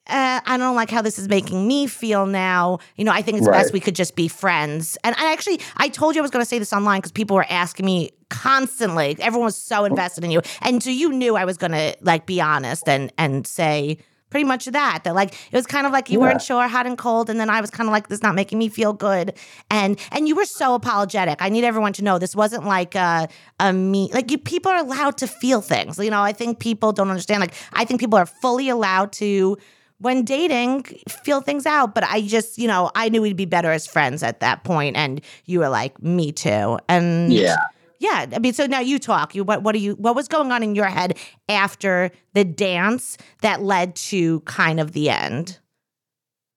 [0.08, 2.80] Uh, I don't like how this is making me feel now.
[2.96, 4.98] You know, I think it's best we could just be friends.
[5.04, 7.36] And I actually, I told you I was going to say this online because people
[7.36, 9.16] were asking me constantly.
[9.20, 12.26] Everyone was so invested in you, and so you knew I was going to like
[12.26, 15.04] be honest and and say pretty much that.
[15.04, 16.26] That like it was kind of like you Yeah.
[16.28, 18.36] weren't sure, hot and cold, and then I was kind of like this is not
[18.36, 19.34] making me feel good.
[19.70, 21.42] And and you were so apologetic.
[21.42, 23.28] I need everyone to know this wasn't like a
[23.60, 25.98] a me like you people are allowed to feel things.
[25.98, 27.42] You know, I think people don't understand.
[27.42, 29.58] Like I think people are fully allowed to
[30.02, 30.84] when dating
[31.26, 34.24] feel things out but i just you know i knew we'd be better as friends
[34.24, 37.58] at that point and you were like me too and yeah.
[38.00, 39.36] Yeah i mean so now you talk.
[39.36, 43.18] You what what are you what was going on in your head after the dance
[43.42, 45.60] that led to kind of the end?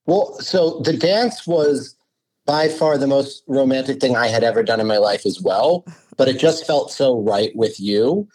[0.05, 1.95] Well, so the dance was
[2.45, 5.85] by far the most romantic thing I had ever done in my life as well,
[6.17, 8.27] but it just felt so right with you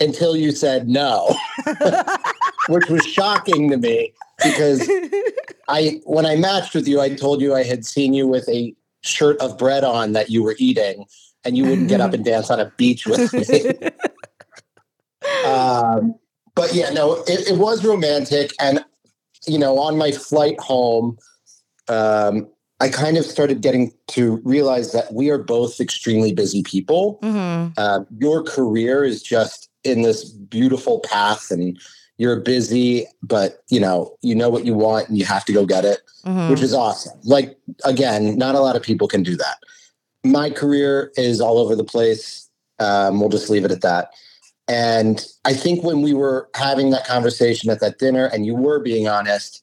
[0.00, 1.36] until you said no,
[2.68, 4.88] which was shocking to me because
[5.68, 8.74] I when I matched with you, I told you I had seen you with a
[9.02, 11.04] shirt of bread on that you were eating
[11.44, 13.90] and you wouldn't get up and dance on a beach with me.
[15.44, 16.14] um,
[16.54, 18.52] but yeah, no, it, it was romantic.
[18.60, 18.84] And,
[19.46, 21.18] you know, on my flight home,
[21.88, 22.48] um,
[22.80, 27.18] I kind of started getting to realize that we are both extremely busy people.
[27.22, 31.78] hmm Uh, your career is just in this beautiful path and
[32.18, 35.64] you're busy, but you know, you know what you want and you have to go
[35.64, 37.18] get it hmm which is awesome.
[37.24, 39.58] Like again, not a lot of people can do that.
[40.24, 42.48] My career is all over the place.
[42.78, 44.10] Um, we'll just leave it at that.
[44.68, 48.78] And I think when we were having that conversation at that dinner, and you were
[48.78, 49.62] being honest,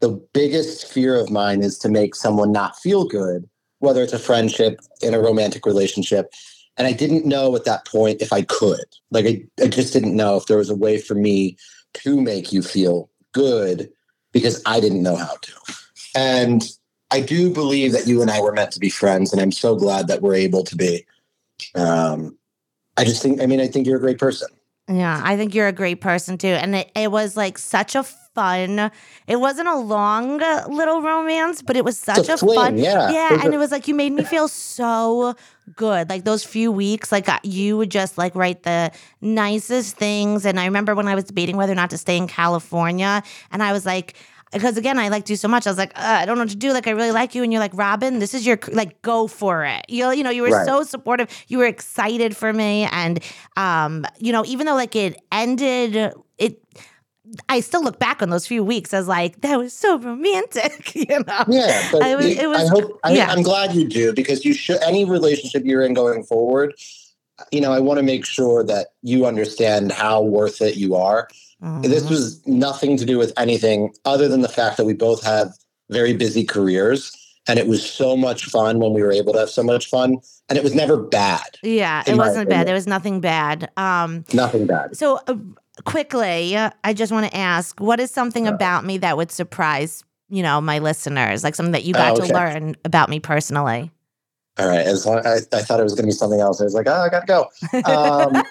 [0.00, 4.18] the biggest fear of mine is to make someone not feel good, whether it's a
[4.18, 6.32] friendship in a romantic relationship.
[6.76, 8.84] And I didn't know at that point if I could.
[9.10, 11.56] Like I, I just didn't know if there was a way for me
[11.94, 13.90] to make you feel good
[14.32, 15.52] because I didn't know how to.
[16.14, 16.68] And
[17.14, 19.76] I do believe that you and I were meant to be friends, and I'm so
[19.76, 21.06] glad that we're able to be.
[21.76, 22.36] Um,
[22.96, 24.48] I just think, I mean, I think you're a great person.
[24.88, 26.48] Yeah, I think you're a great person too.
[26.48, 28.90] And it, it was like such a fun,
[29.28, 32.78] it wasn't a long uh, little romance, but it was such a, a fling, fun.
[32.78, 33.10] yeah.
[33.10, 33.44] Yeah.
[33.44, 35.36] And it was like you made me feel so
[35.76, 36.10] good.
[36.10, 40.44] Like those few weeks, like you would just like write the nicest things.
[40.44, 43.22] And I remember when I was debating whether or not to stay in California,
[43.52, 44.16] and I was like,
[44.54, 45.66] because again, I liked you so much.
[45.66, 46.72] I was like, I don't know what to do.
[46.72, 49.64] Like, I really like you, and you're like, Robyn, this is your like, go for
[49.64, 49.84] it.
[49.88, 50.66] You, you know, you were Right.
[50.66, 51.28] so supportive.
[51.48, 53.22] You were excited for me, and
[53.56, 56.62] um, you know, even though like it ended, it.
[57.48, 61.06] I still look back on those few weeks as like that was so romantic, you
[61.26, 61.44] know.
[61.48, 63.26] Yeah, but I was- you- it was- I hope I, yeah.
[63.30, 66.74] I'm glad you do because you should any relationship you're in going forward.
[67.50, 71.28] You know, I want to make sure that you understand how worth it you are.
[71.82, 72.10] This Mhm.
[72.10, 75.52] was nothing to do with anything other than the fact that we both have
[75.90, 77.10] very busy careers,
[77.48, 80.18] and it was so much fun when we were able to have so much fun,
[80.48, 81.42] and it was never bad.
[81.62, 82.66] Yeah, it wasn't bad.
[82.66, 83.70] There was nothing bad.
[83.76, 84.96] Um, Nothing bad.
[84.96, 85.34] so uh,
[85.84, 88.52] quickly, uh, I just want to ask, what is something Uh.
[88.52, 92.24] about me that would surprise you know my listeners, like something that you got Oh,
[92.24, 93.90] to learn about me personally?
[94.58, 94.86] All right.
[94.86, 96.60] As long I, I thought it was going to be something else.
[96.60, 97.48] I was like, oh, I got to go.
[97.84, 98.42] Um,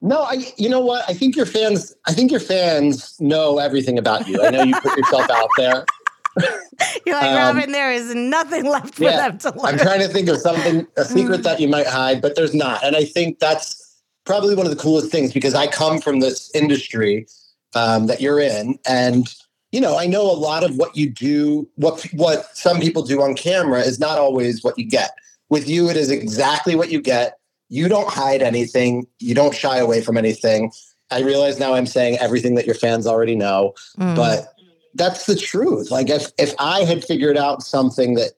[0.00, 0.52] no, I.
[0.56, 1.04] You know what?
[1.08, 1.94] I think your fans.
[2.06, 4.42] I think your fans know everything about you.
[4.42, 5.84] I know you put yourself out there.
[7.04, 7.72] You're like Um, Robyn.
[7.72, 9.74] There is nothing left for yeah, them to learn.
[9.74, 11.06] I'm trying to think of something, a Mm.
[11.06, 12.82] secret that you might hide, but there's not.
[12.84, 13.76] And I think that's
[14.24, 17.26] probably one of the coolest things because I come from this industry
[17.74, 19.26] um, that you're in, and
[19.72, 23.20] you know, I know a lot of what you do, what what some people do
[23.22, 25.10] on camera is not always what you get.
[25.50, 27.38] With you, it is exactly what you get.
[27.70, 29.06] You don't hide anything.
[29.20, 30.70] You don't shy away from anything.
[31.10, 34.14] I realize now I'm saying everything that your fans already know, Mm.
[34.16, 34.52] but
[34.94, 35.90] that's the truth.
[35.90, 38.32] Like if if I had figured out something that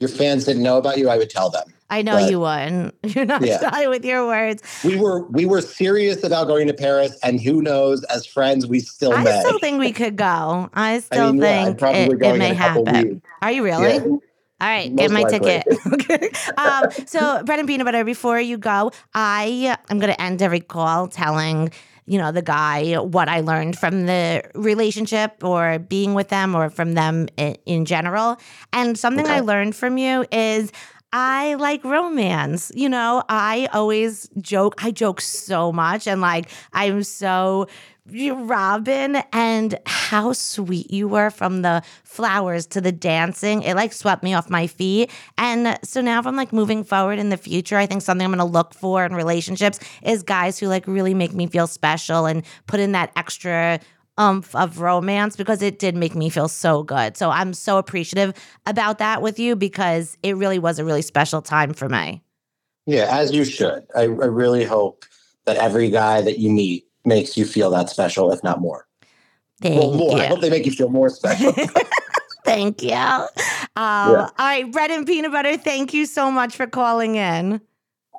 [0.00, 1.64] your fans didn't know about you, I would tell them.
[1.90, 2.94] I know but- you wouldn't.
[3.14, 3.60] You're not Yeah.
[3.60, 4.62] shy with your words.
[4.84, 8.04] We were we were serious about going to Paris, and who knows?
[8.04, 9.40] As friends, we still I may.
[9.40, 10.68] still think we could go.
[10.74, 12.84] I still I'm think probably it, it may happen.
[13.10, 13.26] weeks.
[13.42, 13.94] Are you really?
[13.94, 14.16] Yeah.
[14.60, 15.38] All right, get my likely.
[15.38, 15.78] ticket.
[15.92, 16.30] okay.
[16.56, 18.04] Um, so, bread and peanut butter.
[18.04, 21.70] Before you go, I am going to end every call telling
[22.06, 26.70] you know the guy what I learned from the relationship or being with them or
[26.70, 28.38] from them in, in general.
[28.72, 30.72] And something I learned from you is.
[31.10, 32.70] I like romance.
[32.74, 34.84] You know, I always joke.
[34.84, 37.66] I joke so much and like I'm so
[38.10, 43.62] Robyn and how sweet you were from the flowers to the dancing.
[43.62, 45.10] It like swept me off my feet.
[45.36, 48.32] And so now if I'm like moving forward in the future, I think something I'm
[48.32, 52.26] going to look for in relationships is guys who like really make me feel special
[52.26, 53.80] and put in that extra
[54.16, 57.16] umph of romance because it did make me feel so good.
[57.16, 58.34] So I'm so appreciative
[58.66, 62.22] about that with you because it really was a really special time for me.
[62.86, 63.86] Yeah, as you should.
[63.94, 65.04] I, I really hope
[65.44, 68.86] that every guy that you meet makes you feel that special, if not more.
[69.60, 70.16] Thank well, more.
[70.16, 70.22] you.
[70.22, 71.52] I hope they make you feel more special.
[72.44, 72.92] Thank you.
[72.92, 73.28] Um,
[73.76, 77.60] All right, bread and peanut butter, thank you so much for calling in.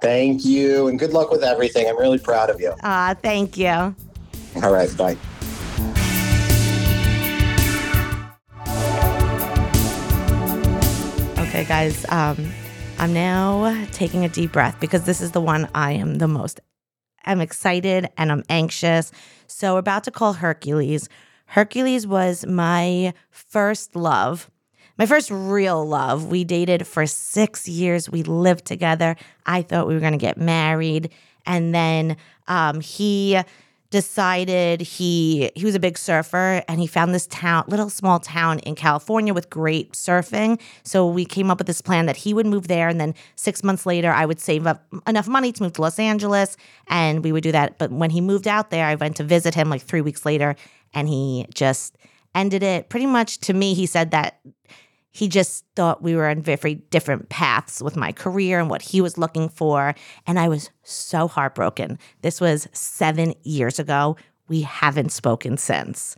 [0.03, 1.89] Thank you, and good luck with everything.
[1.89, 2.69] I'm really proud of you.
[2.83, 3.67] Uh, thank you.
[3.67, 5.17] All right, bye.
[11.39, 12.51] Okay, guys, um,
[12.99, 16.61] I'm now taking a deep breath because this is the one I am the most.
[17.25, 19.11] I'm excited and I'm anxious.
[19.47, 21.09] So, we're about to call Hercules.
[21.47, 24.51] Hercules was my first love,
[24.97, 26.27] my first real love.
[26.27, 28.09] We dated for six years.
[28.09, 29.15] We lived together.
[29.45, 31.11] I thought we were going to get married.
[31.45, 32.17] And then
[32.47, 33.39] um, he
[33.91, 38.59] decided he he was a big surfer and he found this town little small town
[38.59, 40.59] in California with great surfing.
[40.83, 42.87] So we came up with this plan that he would move there.
[42.87, 45.97] And then 6 months later I would save up enough money to move to Los
[45.97, 46.55] Angeles
[46.87, 47.79] and we would do that.
[47.79, 50.55] But when he moved out there I went to visit him like 3 weeks later
[50.93, 51.97] and he just
[52.35, 52.89] ended it.
[52.89, 54.39] Pretty much to me he said that
[55.11, 59.01] he just thought we were on very different paths with my career and what he
[59.01, 59.95] was looking for.
[60.27, 61.97] And I was so heartbroken.
[62.21, 64.17] This was seven years ago.
[64.47, 66.15] We haven't spoken since.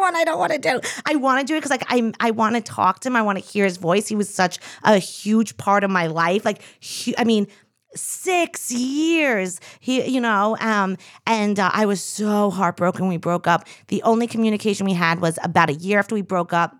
[0.00, 0.80] One I don't want to do.
[1.06, 3.16] I want to do it because like I I want to talk to him.
[3.16, 4.06] I want to hear his voice.
[4.06, 6.44] He was such a huge part of my life.
[6.44, 7.46] Like hu- I mean,
[7.94, 9.60] six years.
[9.80, 13.66] He you know um and uh, i was so heartbroken we broke up.
[13.88, 16.76] The only communication we had was about a year after we broke up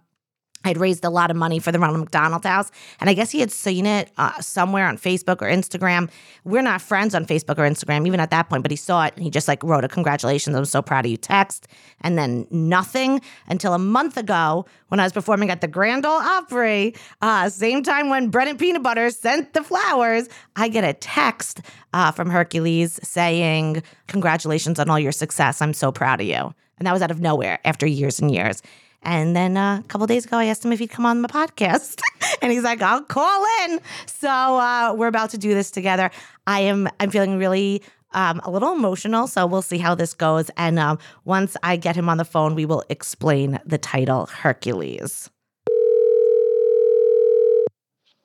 [0.64, 3.40] I'd raised a lot of money for the Ronald McDonald House, and I guess he
[3.40, 6.10] had seen it uh, somewhere on Facebook or Instagram.
[6.44, 9.14] We're not friends on Facebook or Instagram, even at that point, but he saw it
[9.14, 11.68] and he just like wrote a congratulations, I'm so proud of you text,
[12.00, 16.12] and then nothing until a month ago when I was performing at the Grand Ole
[16.12, 20.92] Opry, uh, same time when Bread and Peanut Butter sent the flowers, I get a
[20.92, 21.60] text
[21.92, 25.60] uh, from Hercules saying, Congratulations on all your success.
[25.60, 26.54] I'm so proud of you.
[26.78, 28.62] And that was out of nowhere after years and years.
[29.04, 31.28] And then uh, a couple days ago, I asked him if he'd come on the
[31.28, 32.00] podcast,
[32.42, 36.10] and he's like, "I'll call in." So uh, we're about to do this together.
[36.46, 36.88] I am.
[37.00, 37.82] I'm feeling really
[38.12, 40.50] um, a little emotional, so we'll see how this goes.
[40.56, 45.30] And um, once I get him on the phone, we will explain the title Hercules.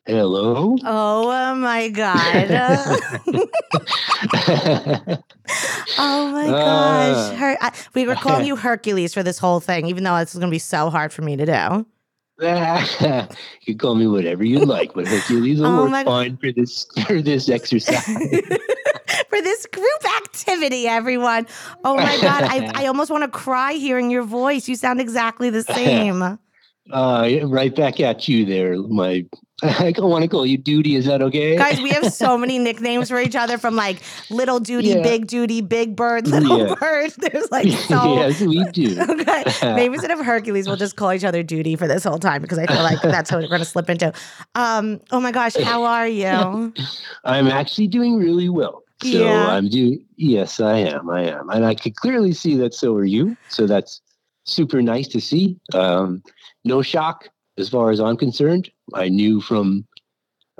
[0.09, 0.75] Hello.
[0.85, 2.49] Oh my god!
[5.99, 7.15] oh my gosh!
[7.31, 7.35] Ah.
[7.37, 10.47] Her- I, we were calling you Hercules for this whole thing, even though it's going
[10.47, 11.85] to be so hard for me to do.
[12.41, 12.47] you
[13.67, 16.87] can call me whatever you like, but Hercules will Oh work my- fine for this
[17.05, 18.03] for this exercise.
[18.07, 21.45] for this group activity, everyone.
[21.83, 22.43] Oh my God.
[22.45, 24.67] I, I almost want to cry hearing your voice.
[24.67, 26.39] You sound exactly the same.
[26.91, 29.23] uh, right back at you there, my.
[29.63, 30.95] I don't want to call you Duty.
[30.95, 31.55] Is that okay?
[31.57, 35.01] Guys, we have so many nicknames for each other from like Little Duty, Yeah.
[35.01, 36.75] Big Duty, Big Bird, Little Yeah.
[36.75, 37.11] Bird.
[37.17, 38.15] There's like so.
[38.15, 38.97] yes, we do.
[39.01, 39.43] Okay.
[39.75, 42.57] Maybe instead of Hercules, we'll just call each other Duty for this whole time because
[42.57, 44.13] I feel like that's what we're going to slip into.
[44.55, 46.73] Um, oh my gosh, how are you?
[47.23, 48.83] I'm actually doing really well.
[49.01, 49.47] So Yeah.
[49.49, 50.05] I'm doing.
[50.17, 51.09] Yes, I am.
[51.09, 52.73] I am, and I could clearly see that.
[52.73, 53.37] So are you.
[53.49, 54.01] So that's
[54.45, 55.57] super nice to see.
[55.73, 56.21] Um,
[56.65, 57.29] no shock
[57.59, 58.71] as far as I'm concerned.
[58.93, 59.85] I knew from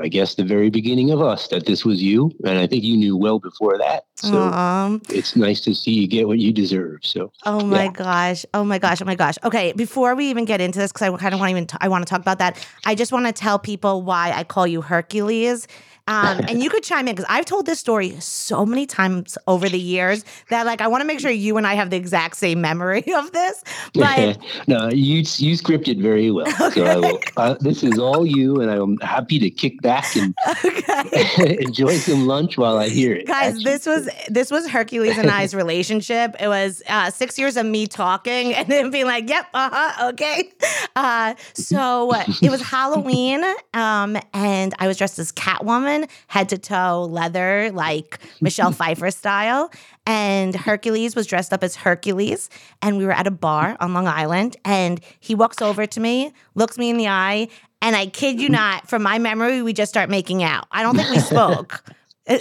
[0.02, 2.32] I guess, the very beginning of us that this was you.
[2.46, 4.06] And I think you knew well before that.
[4.16, 7.00] So Um, it's nice to see you get what you deserve.
[7.02, 7.92] So Oh my Yeah.
[7.92, 8.46] gosh.
[8.54, 9.02] Oh my gosh.
[9.02, 9.36] Oh my gosh.
[9.44, 11.78] Okay, before we even get into this cuz I kind of want to even t-
[11.82, 12.66] I want to talk about that.
[12.86, 15.68] I just want to tell people why I call you Hercules.
[16.10, 19.70] Um, and you could chime in because I've told this story so many times over
[19.70, 22.36] the years that like I want to make sure you and I have the exact
[22.36, 23.64] same memory of this.
[23.94, 24.38] But
[24.68, 26.50] no, you you scripted very well.
[26.72, 27.20] So I will.
[27.38, 30.34] Uh, this is all you, and I'm happy to kick back and
[30.66, 31.58] okay.
[31.60, 33.28] enjoy some lunch while I hear it.
[33.28, 33.64] Guys, actually.
[33.64, 36.36] this was this was Hercules and I's relationship.
[36.40, 40.10] It was uh, six years of me talking and then being like, "Yep, uh huh,
[40.10, 40.50] okay."
[40.96, 43.44] Uh, so it was Halloween,
[43.74, 49.72] um, and I was dressed as Catwoman, head to toe leather, like Michelle Pfeiffer style.
[50.06, 52.50] And Hercules was dressed up as Hercules,
[52.82, 54.58] and we were at a bar on Long Island.
[54.66, 57.48] And he walks over to me, looks me in the eye,
[57.82, 60.68] and I kid you not, from my memory, we just start making out.
[60.72, 61.84] I don't think we spoke.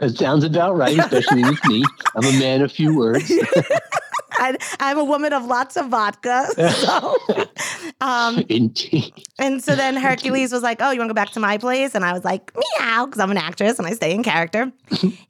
[0.00, 1.82] That sounds about right, especially with me.
[2.14, 3.32] I'm a man of few words.
[4.38, 6.46] I, I'm a woman of lots of vodka.
[6.76, 7.16] So,
[8.00, 8.44] um,
[9.38, 11.94] and so then Hercules was like, "Oh, you want to go back to my place?"
[11.94, 14.70] And I was like, "Meow," because I'm an actress and I stay in character.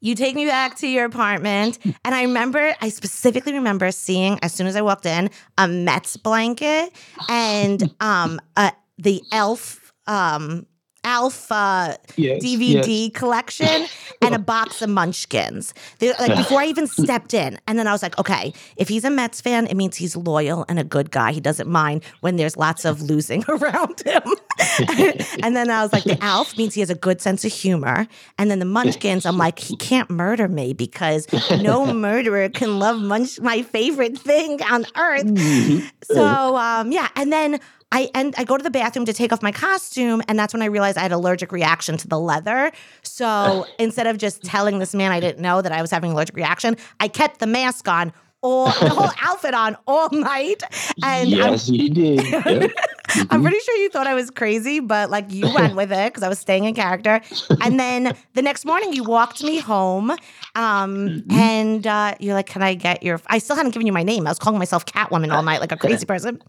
[0.00, 4.52] you take me back to your apartment, and I remember, I specifically remember seeing as
[4.52, 6.92] soon as I walked in a Mets blanket
[7.28, 9.92] and um, uh, the Elf.
[10.06, 10.66] Um,
[11.06, 13.10] Uh, Yes, DVD yes.
[13.14, 13.86] collection
[14.22, 15.74] and a box of munchkins.
[15.98, 17.58] They, like before I even stepped in.
[17.66, 20.64] And then I was like, okay, if he's a Mets fan, it means he's loyal
[20.68, 21.32] and a good guy.
[21.32, 24.22] He doesn't mind when there's lots of losing around him.
[25.42, 28.06] and then I was like, the Alf means he has a good sense of humor.
[28.38, 31.26] And then the munchkins, I'm like, he can't murder me because
[31.62, 35.24] no murderer can love munch my favorite thing on earth.
[35.24, 35.90] Mhm.
[36.04, 37.60] So um, yeah, and then
[37.92, 40.62] I and I go to the bathroom to take off my costume, and that's when
[40.62, 42.72] I realized I had allergic reaction to the leather.
[43.02, 46.36] So instead of just telling this man I didn't know that I was having allergic
[46.36, 48.12] reaction, I kept the mask on
[48.46, 50.62] all the whole outfit on all night.
[51.02, 52.20] And I'm, yes, you did.
[53.16, 53.30] Yep.
[53.30, 56.22] I'm pretty sure you thought I was crazy, but like you went with it because
[56.24, 57.20] I was staying in character.
[57.62, 60.10] And then the next morning, you walked me home,
[60.56, 64.02] um, and uh, you're like, "Can I get your?" I still hadn't given you my
[64.02, 64.26] name.
[64.26, 66.42] I was calling myself Catwoman all night, like a crazy person.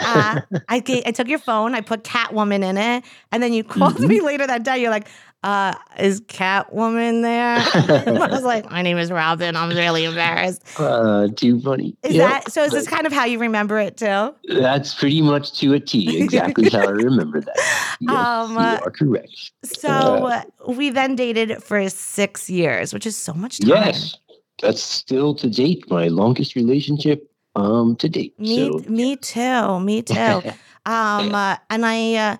[0.00, 3.98] Uh, I I took your phone, I put Catwoman in it, and then you called
[4.00, 4.78] me later that day.
[4.80, 5.08] You're like.
[5.42, 7.64] Uh, is Catwoman there?
[8.24, 9.56] I was like, my name is Robyn.
[9.56, 10.62] I'm really embarrassed.
[10.78, 11.96] Uh, too funny.
[12.04, 12.28] Is Yep.
[12.28, 12.62] that so?
[12.62, 14.34] Is this kind of how you remember it too?
[14.48, 16.16] That's pretty much to a T.
[16.22, 17.96] Exactly how I remember that.
[18.00, 19.52] Yes, Um, you are correct.
[19.64, 23.68] So uh, we then dated for six years, which is so much time.
[23.68, 24.16] Yes,
[24.60, 28.38] that's still to date my longest relationship um to date.
[28.38, 29.80] Me, so me too.
[29.80, 30.42] Me too.
[30.86, 32.14] um, uh, and I.
[32.14, 32.36] Uh,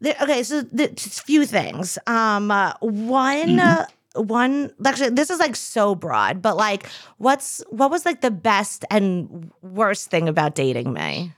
[0.00, 1.98] there, okay, so just few things.
[2.06, 3.60] Um, uh, one.
[3.60, 3.86] Uh,
[4.16, 6.88] one actually this is like so broad but like
[7.18, 11.32] what's what was like the best and worst thing about dating me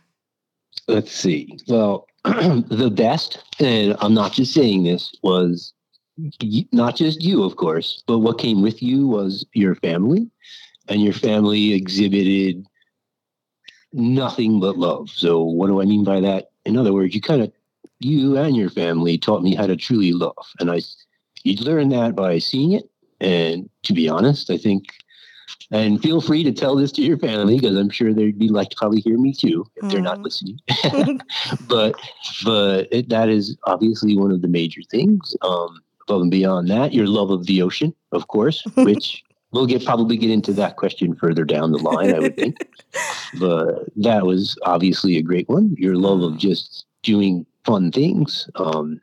[0.89, 1.59] let's see.
[1.69, 5.73] Well, the best, and I'm not just saying this, was
[6.73, 10.31] not just you, of course, but what came with you was your family,
[10.89, 12.67] and your family exhibited
[13.93, 15.11] nothing but love.
[15.11, 16.51] So, what do I mean by that?
[16.65, 17.53] In other words, you kind of,
[18.05, 20.81] you and your family taught me how to truly love, and I,
[21.45, 22.89] you learn that by seeing it.
[23.21, 24.85] And to be honest, I think
[25.71, 28.71] and feel free to tell this to your family because I'm sure they'd be like
[28.71, 30.25] to probably hear me too if they're not Mhm.
[30.25, 30.59] listening.
[31.69, 31.95] but
[32.45, 35.37] but it, that is obviously one of the major things.
[35.43, 39.23] Um, above and beyond that, your love of the ocean, of course, which
[39.53, 42.13] we'll get probably get into that question further down the line.
[42.13, 42.57] I would think,
[43.39, 45.75] but that was obviously a great one.
[45.79, 48.49] Your love of just doing fun things.
[48.57, 49.01] Um,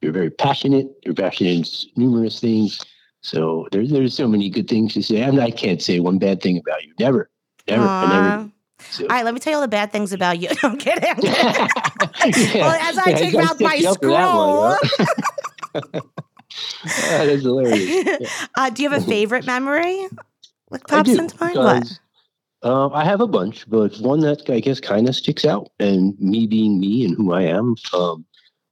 [0.00, 0.88] you're very passionate.
[1.04, 2.80] You're passionate in numerous things.
[3.22, 5.22] So there's there's so many good things to say.
[5.22, 6.92] I, mean, I can't say one bad thing about you.
[6.98, 7.30] Never,
[7.68, 8.06] never, I Aw.
[8.06, 8.50] never.
[8.90, 9.04] So.
[9.04, 11.08] all right let me tell you all the bad things about you no, i'm kidding,
[11.08, 11.68] I'm kidding.
[12.54, 12.62] Yeah.
[12.62, 14.76] well as i Yeah, take gotta out my set you up for that one, scroll
[15.74, 16.00] huh?
[17.08, 18.48] that is hilarious.
[18.56, 20.06] uh, do you have a favorite memory?
[20.68, 21.58] What I pops into mind?
[21.58, 22.00] What?
[22.62, 26.18] Um, I have a bunch, but one that I guess kind of sticks out, and
[26.20, 28.24] me being me and who I am, um,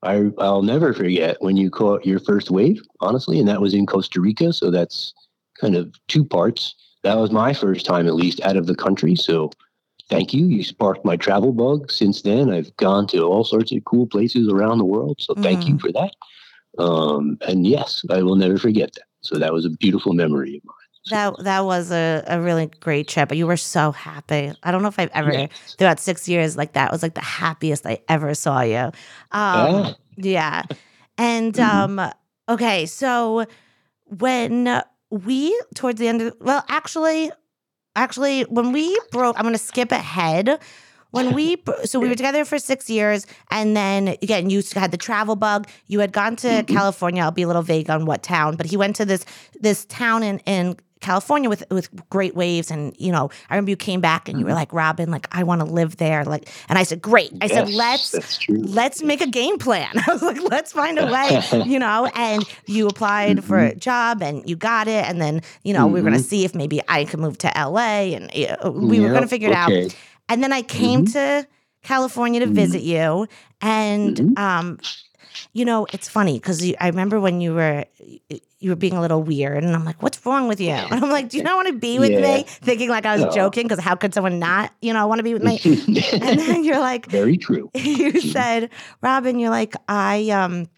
[0.03, 3.87] I I'll never forget when you caught your first wave, honestly, and that was in
[3.87, 4.53] Costa Rica.
[4.53, 5.13] So that's
[5.61, 6.75] kind of two parts.
[7.03, 9.17] That was my first time, at least, out of the country.
[9.17, 9.51] So
[10.09, 10.47] thank you.
[10.47, 11.91] You sparked my travel bug.
[11.91, 15.17] Since then, I've gone to all sorts of cool places around the world.
[15.21, 16.15] So thank you for that.
[16.79, 19.05] Um, and yes, I will never forget that.
[19.23, 20.80] So that was a beautiful memory of mine.
[21.07, 23.35] That that was a, a really great trip.
[23.35, 24.53] You were so happy.
[24.63, 25.47] I don't know if I've ever Yeah.
[25.79, 28.77] throughout six years like that was like the happiest I ever saw you.
[28.77, 28.93] Um,
[29.33, 29.95] Ah.
[30.17, 30.63] Yeah.
[31.19, 31.99] And Mhm.
[32.01, 32.13] um,
[32.49, 33.47] okay, so
[34.05, 37.31] when we towards the end of well, actually,
[37.97, 40.61] actually, when we broke, I'm going to skip ahead.
[41.11, 44.97] When we so we were together for six years, and then again, you had the
[44.97, 45.67] travel bug.
[45.89, 46.67] You had gone to Mhm.
[46.69, 47.23] California.
[47.23, 49.25] I'll be a little vague on what town, but he went to this
[49.61, 53.77] this town in in California with with great waves, and you know, I remember you
[53.77, 56.79] came back and you were like, Robyn, like I want to live there, like, and
[56.79, 57.33] I said, great.
[57.41, 58.15] I said, let's
[58.49, 59.89] let's make a game plan.
[60.07, 62.07] I was like, let's find a way, you know.
[62.15, 65.07] And you applied for a job and you got it.
[65.09, 66.29] And then, you know, we were going to Mhm.
[66.29, 68.31] see if maybe I could move to LA and
[68.63, 69.73] uh, we were going to figure it out.
[70.31, 71.47] And then I came to
[71.83, 72.55] California to Mhm.
[72.55, 73.27] visit you.
[73.61, 74.39] And, Mhm.
[74.39, 74.81] um,
[75.53, 77.85] you know, it's funny because I remember when you were
[78.61, 81.11] you were being a little weird, and I'm like, "What's wrong with you?" And I'm
[81.11, 82.21] like, "Do you not want to be with Yeah.
[82.21, 83.31] me?" Thinking like I was No.
[83.31, 85.61] joking because how could someone not, you know, want to be with me?
[86.23, 87.69] and then you're like, Very true.
[87.75, 88.71] you said,
[89.03, 90.69] Robyn, you're like, I um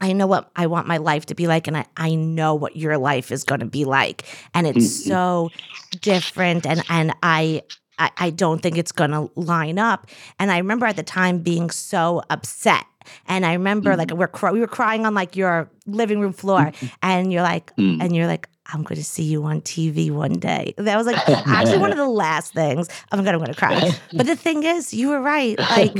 [0.00, 2.76] I know what I want my life to be like, and I, I know what
[2.76, 4.24] your life is gonna be like.
[4.52, 5.06] And it's Mhm.
[5.08, 5.52] so
[5.98, 7.62] different and and I
[7.98, 10.06] I, I don't think it's gonna line up.
[10.38, 12.84] And I remember at the time being so upset.
[13.26, 16.72] And I remember like we're cry- we were crying on like your living room floor,
[17.02, 18.02] and you're like, Mm.
[18.02, 20.74] and you're like, I'm going to see you on TV one day.
[20.76, 22.86] That was like actually one of the last things.
[23.10, 23.80] Oh my god, I'm going to cry.
[24.12, 25.58] But the thing is, you were right.
[25.70, 25.96] Like,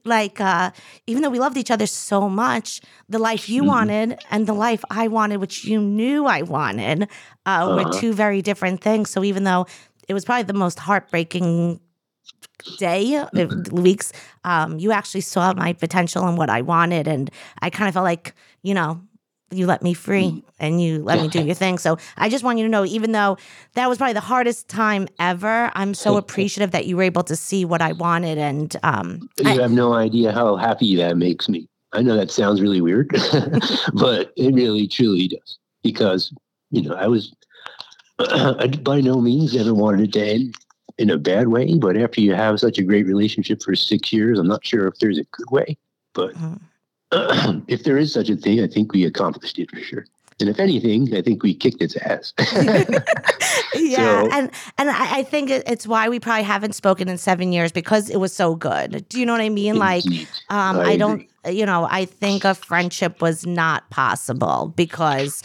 [0.06, 0.70] like uh,
[1.06, 2.80] even though we loved each other so much,
[3.10, 3.66] the life you Mhm.
[3.66, 7.06] wanted and the life I wanted, which you knew I wanted,
[7.44, 8.00] uh, were Uh-huh.
[8.00, 9.10] two very different things.
[9.10, 9.66] So even though
[10.08, 11.80] it was probably the most heartbreaking
[12.78, 14.12] day, uh, weeks,
[14.44, 17.30] um, you actually saw my potential and what I wanted, and
[17.60, 19.00] I kind of felt like, you know.
[19.52, 21.78] You let me free and you let me do your thing.
[21.78, 23.38] So I just want you to know, even though
[23.74, 27.36] that was probably the hardest time ever, I'm so appreciative that you were able to
[27.36, 28.38] see what I wanted.
[28.38, 31.68] And um, You I- have no idea how happy that makes me.
[31.92, 33.08] I know that sounds really weird,
[33.94, 35.58] but it really truly does.
[35.84, 36.32] Because,
[36.72, 37.32] you know, I was
[38.18, 40.54] I by no means ever wanted it to end
[40.98, 44.38] in a bad way, but after you have such a great relationship for six years,
[44.38, 45.76] I'm not sure if there's a good way.
[46.14, 46.60] But Mhm.
[47.68, 50.06] if there is such a thing, I think we accomplished it for sure.
[50.38, 52.34] And if anything, I think we kicked its ass.
[53.74, 57.52] yeah, So- and and I, I think it's why we probably haven't spoken in seven
[57.52, 59.06] years because it was so good.
[59.08, 59.76] Do you know what I mean?
[59.76, 60.04] Like,
[60.50, 65.42] um, I I, don't, you know, I think a friendship was not possible because,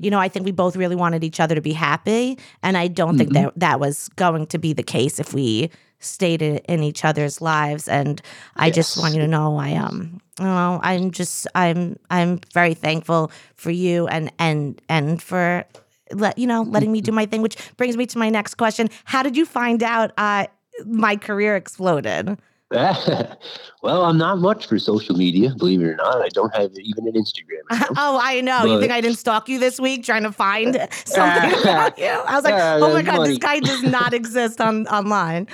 [0.00, 2.88] you know, I think we both really wanted each other to be happy, and I
[2.88, 3.34] don't think Mhm.
[3.34, 7.88] that that was going to be the case if we stayed in, each other's lives.
[7.88, 8.20] And
[8.56, 12.74] I just want you to know, I um, you know, I'm just, I'm, I'm very
[12.74, 15.64] thankful for you and and and for
[16.12, 18.90] let you know letting me do my thing which brings me to my next question
[19.04, 20.46] how did you find out uh
[20.84, 22.36] my career exploded
[23.82, 26.22] well, I'm not much for social media, believe it or not.
[26.22, 27.60] I don't have even an Instagram.
[27.96, 30.74] oh i know you think i didn't stalk you this week trying to find
[31.06, 34.86] something about you i was like oh my god this guy does not exist on
[34.88, 35.46] online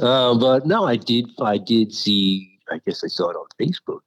[0.00, 1.30] uh, but no, I did.
[1.40, 2.58] I did see.
[2.70, 4.00] I guess I saw it on Facebook,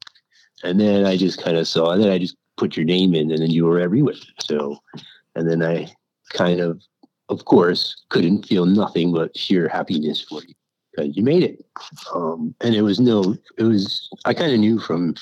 [0.63, 1.91] and then I just kind of saw.
[1.91, 4.15] And then I just put your name in, and then you were everywhere.
[4.39, 4.77] So,
[5.35, 5.91] and then I
[6.33, 6.81] kind of,
[7.29, 10.53] of course, couldn't feel nothing but sheer happiness for you
[10.97, 11.63] you made it.
[12.13, 13.35] Um, and it was no.
[13.57, 14.09] It was.
[14.25, 15.15] I kind of knew from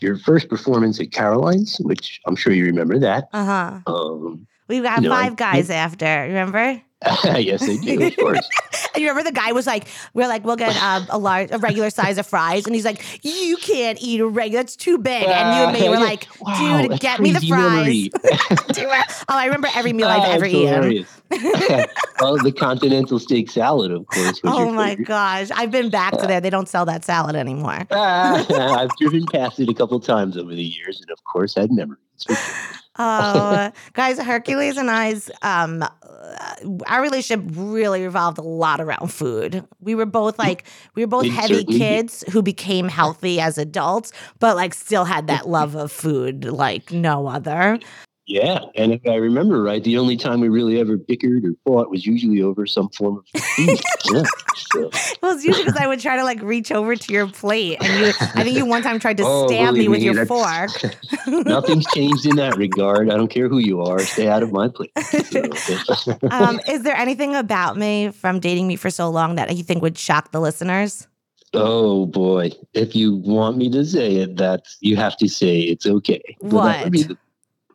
[0.00, 3.28] your first performance at Caroline's, which I'm sure you remember that.
[3.32, 6.80] uh-huh Um, we got You know, I- five guys after remember
[7.24, 8.48] yes, I do, of course.
[8.94, 11.58] and you remember the guy was like we're like we'll get um, a large a
[11.58, 15.24] regular size of fries and he's like you can't eat a regular that's too big
[15.24, 18.08] and you and me were like dude a get me the fries
[19.28, 21.04] oh i remember every meal i've ever eaten.
[22.20, 24.40] well, the continental steak salad, of course.
[24.44, 25.08] Oh my favorite.
[25.08, 25.50] gosh.
[25.54, 26.40] I've been back to there.
[26.40, 27.86] They don't sell that salad anymore.
[27.90, 28.46] Ah,
[28.80, 31.72] I've driven past it a couple times over the years, and of course, I had
[31.72, 31.98] memories.
[32.26, 32.54] for sure.
[32.98, 36.54] Oh, guys, Hercules and I's um uh,
[36.86, 39.64] our relationship really revolved a lot around food.
[39.80, 40.64] We were both like
[40.94, 45.26] we were both It heavy kids who became healthy as adults, but like still had
[45.28, 47.78] that love of food like no other.
[48.26, 51.90] Yeah, and if I remember right, the only time we really ever bickered or fought
[51.90, 53.80] was usually over some form of food.
[54.12, 54.22] yeah,
[54.54, 54.90] so.
[55.20, 58.00] Well, it's usually because I would try to like reach over to your plate, and
[58.00, 60.70] you, I think you one time tried to Oh, stab me with me, your fork.
[61.26, 63.10] Nothing's changed in that regard.
[63.10, 63.98] I don't care who you are.
[63.98, 64.92] Stay out of my plate.
[64.98, 69.64] So, um, is there anything about me from dating me for so long that you
[69.64, 71.08] think would shock the listeners?
[71.54, 75.86] oh boy, if you want me to say it, that's you have to say it's
[75.86, 76.22] okay.
[76.40, 77.18] But that would be What?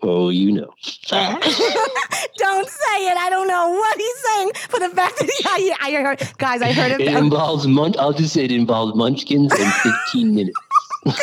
[0.08, 0.70] Oh, you know.
[1.12, 3.18] don't say it.
[3.18, 4.51] I don't know what he's saying.
[4.70, 7.26] For the fact that he, I, I heard, guys, I heard It him.
[7.26, 7.95] involves munch.
[7.97, 10.60] I'll just say it involves munchkins in 15 minutes.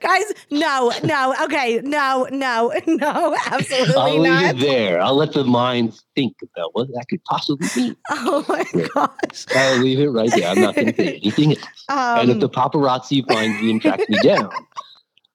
[0.00, 4.54] Guys, no, no, okay, no, no, no, absolutely I'll leave not.
[4.54, 5.00] it there.
[5.00, 7.94] I'll let the mind think about what that could possibly be.
[8.10, 9.44] Oh my gosh.
[9.54, 10.48] I'll leave it right there.
[10.48, 11.84] I'm not going to say anything else.
[11.90, 14.50] and if Um, the paparazzi finds me and tracks me down,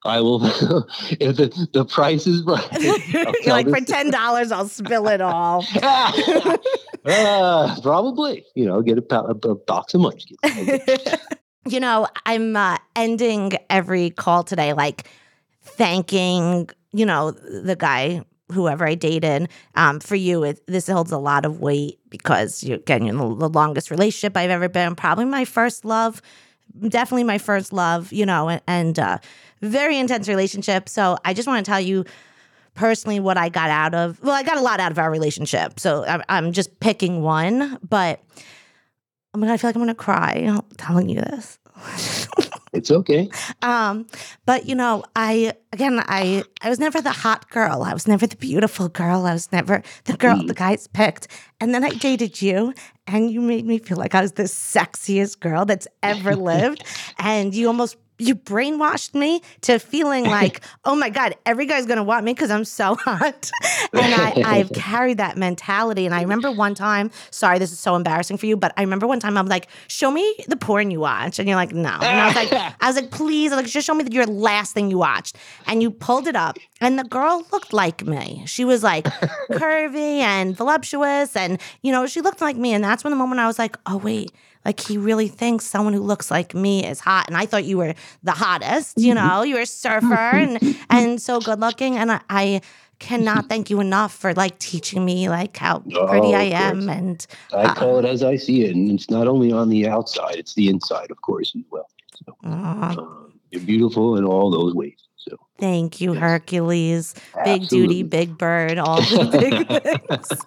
[0.05, 0.43] I will.
[0.45, 2.67] if the, the price is right,
[3.43, 5.65] you're like, for ten dollars, I'll spill it all.
[7.05, 8.45] uh, probably.
[8.55, 10.39] You know, get a, a, a box of munchkins.
[11.67, 15.07] you know, I'm uh, ending every call today like
[15.63, 19.49] thanking, you know, the guy, whoever I dated.
[19.75, 23.17] Um, for you, it, this holds a lot of weight because you again, you're in
[23.17, 24.95] the, the longest relationship I've ever been.
[24.95, 26.21] Probably my first love,
[26.87, 28.11] definitely my first love.
[28.11, 29.17] You know, and, and uh,
[29.61, 30.89] very intense relationship.
[30.89, 32.05] So I just want to tell you
[32.75, 34.21] personally what I got out of.
[34.21, 35.79] Well, I got a lot out of our relationship.
[35.79, 38.21] So I'm, I'm just picking one, but.
[39.35, 41.57] Oh my god, I feel like I'm gonna cry telling you this.
[42.73, 43.29] it's okay.
[43.61, 44.07] Um,
[44.45, 47.83] but you know, I again, I I was never the hot girl.
[47.83, 49.25] I was never the beautiful girl.
[49.25, 51.27] I was never the girl the guys picked.
[51.59, 52.73] And then I dated you,
[53.07, 56.83] and you made me feel like I was the sexiest girl that's ever lived.
[57.19, 62.03] and you almost you brainwashed me to feeling like, oh my god, every guy's gonna
[62.03, 63.51] want me because I'm so hot.
[63.93, 66.05] and I, I've carried that mentality.
[66.05, 69.07] And I remember one time, sorry, this is so embarrassing for you, but I remember
[69.07, 71.89] one time I was like, show me the porn you watch, and you're like, no.
[71.89, 74.73] And I was like, I was like, please, was like, just show me your last
[74.73, 75.37] thing you watched.
[75.67, 78.43] And you pulled it up, and the girl looked like me.
[78.45, 79.05] She was like
[79.51, 82.73] curvy and voluptuous, and you know, she looked like me.
[82.73, 84.31] And that's when the moment I was like, oh wait,
[84.65, 87.27] like he really thinks someone who looks like me is hot.
[87.27, 87.93] And I thought you were
[88.23, 88.97] the hottest.
[88.97, 90.59] You know, you were a surfer and
[90.89, 91.97] and so good looking.
[91.97, 92.61] And I, I
[92.99, 96.85] cannot thank you enough for like teaching me like how pretty Oh, I of am.
[96.85, 96.97] course.
[96.97, 100.35] And I call it as I see it, and it's not only on the outside;
[100.35, 101.89] it's the inside, of course, as well.
[102.25, 104.97] So, uh, um, you're beautiful in all those ways.
[105.27, 106.21] So, thank you, Yes.
[106.21, 107.15] Hercules,
[107.45, 110.45] big duty, big bird, all the big things.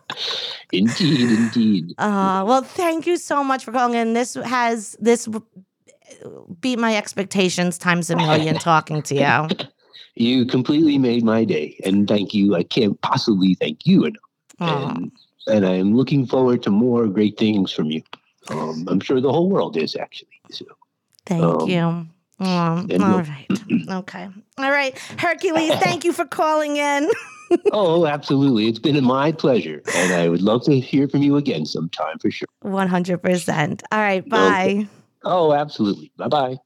[0.73, 1.95] indeed, indeed.
[1.99, 4.13] Uh, well, thank you so much for calling in.
[4.13, 5.29] This has this
[6.61, 9.57] beat my expectations times a million talking to you.
[10.19, 12.55] You completely made my day, and thank you.
[12.55, 14.23] I can't possibly thank you enough.
[14.61, 15.13] And,
[15.47, 18.03] and I'm looking forward to more great things from you.
[18.49, 20.41] Um, I'm sure the whole world is actually.
[20.51, 20.65] So,
[21.27, 22.07] Thank Um, you.
[22.39, 23.25] Um, and all.
[24.01, 24.29] Okay.
[24.59, 24.99] All right.
[25.19, 27.11] Hercules, thank you for calling in.
[27.73, 31.65] oh, absolutely, it's been my pleasure, and I would love to hear from you again
[31.65, 32.49] sometime for sure.
[32.65, 33.83] 100%.
[33.93, 34.29] All right.
[34.29, 34.89] Bye.
[35.25, 36.13] Oh, absolutely.
[36.17, 36.57] Bye bye.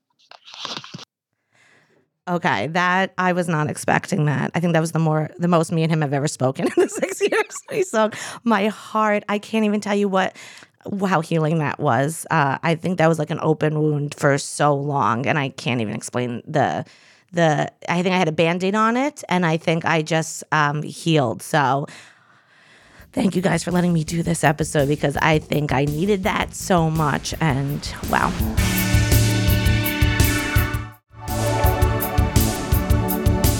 [2.28, 2.68] Okay.
[2.68, 4.50] That I was not expecting that.
[4.54, 6.72] I think that was the more, the most me and him have ever spoken in
[6.76, 8.12] the six years sung.
[8.44, 10.36] My heart, I can't even tell you what,
[11.07, 12.26] how healing that was.
[12.31, 15.26] Uh, I think that was like an open wound for so long.
[15.26, 16.85] And I can't even explain the,
[17.33, 20.45] the, I think I had a band aid on it and I think I just
[20.53, 21.43] um, healed.
[21.43, 21.87] So,
[23.12, 26.55] Thank you guys for letting me do this episode because I think I needed that
[26.55, 27.35] so much.
[27.41, 28.28] And wow.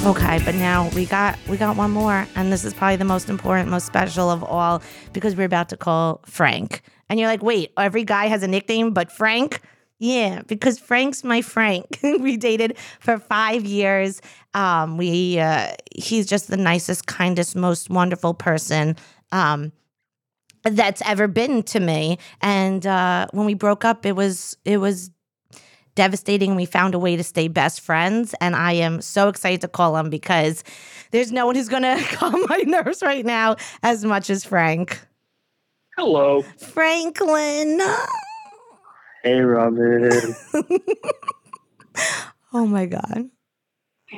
[0.07, 3.29] Okay, but now we got we got one more, and this is probably the most
[3.29, 6.83] important, most special of all because we're about to call Frank.
[7.11, 9.61] And you're like, wait, every guy has a nickname, but Frank?
[9.98, 11.98] Yeah, because Frank's my Frank.
[12.02, 14.22] we dated for five years.
[14.54, 18.96] Um, we uh, he's just the nicest, kindest, most wonderful person.
[19.32, 19.72] Um,
[20.62, 22.18] that's ever been to me.
[22.40, 25.11] And uh, when we broke up, it was it was
[25.96, 26.54] devastating.
[26.54, 29.96] We found a way to stay best friends, and I am so excited to call
[29.96, 30.64] him because
[31.11, 35.00] there's no one who's gonna calm my nerves right now as much as Frank.
[36.03, 36.40] Hello.
[36.72, 37.78] Franklin.
[39.22, 40.34] Hey, Robyn.
[42.55, 43.28] Oh my god.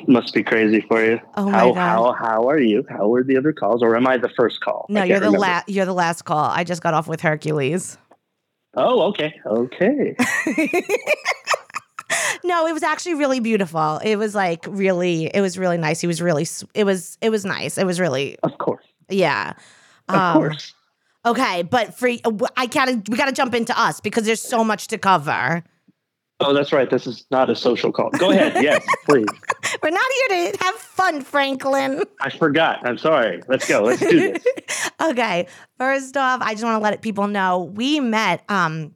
[0.07, 1.18] Must be crazy for you.
[1.37, 1.74] Oh my how, God.
[1.74, 2.85] how how are you?
[2.89, 4.87] How were the other calls, or am I the first call?
[4.89, 5.68] No, you're the last.
[5.68, 6.39] You're the last call.
[6.45, 7.99] I just got off with Hercules.
[8.74, 10.14] Oh, okay, okay.
[12.45, 13.99] no, it was actually really beautiful.
[14.05, 15.24] It was like really.
[15.26, 16.01] It was really nice.
[16.01, 16.47] He was really.
[16.74, 17.18] It was.
[17.20, 17.76] It was nice.
[17.76, 18.39] It was really.
[18.45, 19.53] Of course, Yeah.
[20.09, 20.74] of Um, course.
[21.25, 22.09] Okay, but for
[22.57, 25.62] I gotta we gotta jump into us because there's so much to cover.
[26.41, 26.91] Oh, that's right.
[26.91, 28.11] This is not a social call.
[28.11, 28.61] Go ahead.
[28.62, 29.29] Yes, please.
[29.81, 32.03] We're not here to have fun, Franklin.
[32.20, 32.81] I forgot.
[32.85, 33.41] I'm sorry.
[33.47, 33.83] Let's go.
[33.83, 34.91] Let's do this.
[35.01, 35.47] okay.
[35.79, 38.95] First off, I just want to let people know we met um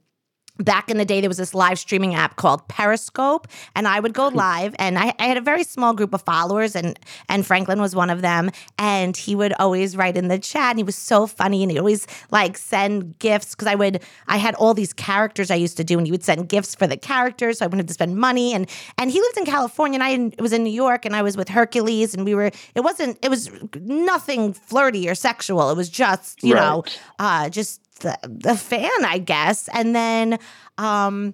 [0.59, 4.13] back in the day there was this live streaming app called periscope and i would
[4.13, 6.99] go live and I, I, had a very small group of followers and
[7.29, 10.79] and franklin was one of them and he would always write in the chat and
[10.79, 14.55] he was so funny and he always like send gifts because i would i had
[14.55, 17.59] all these characters i used to do and he would send gifts for the characters
[17.59, 20.53] so i wanted to spend money and and he lived in california and i was
[20.53, 23.51] in new york and i was with hercules and we were it wasn't it was
[23.81, 26.61] nothing flirty or sexual it was just you right.
[26.61, 26.83] know
[27.19, 29.69] uh just the, the fan, I guess.
[29.73, 30.39] And then
[30.77, 31.33] um,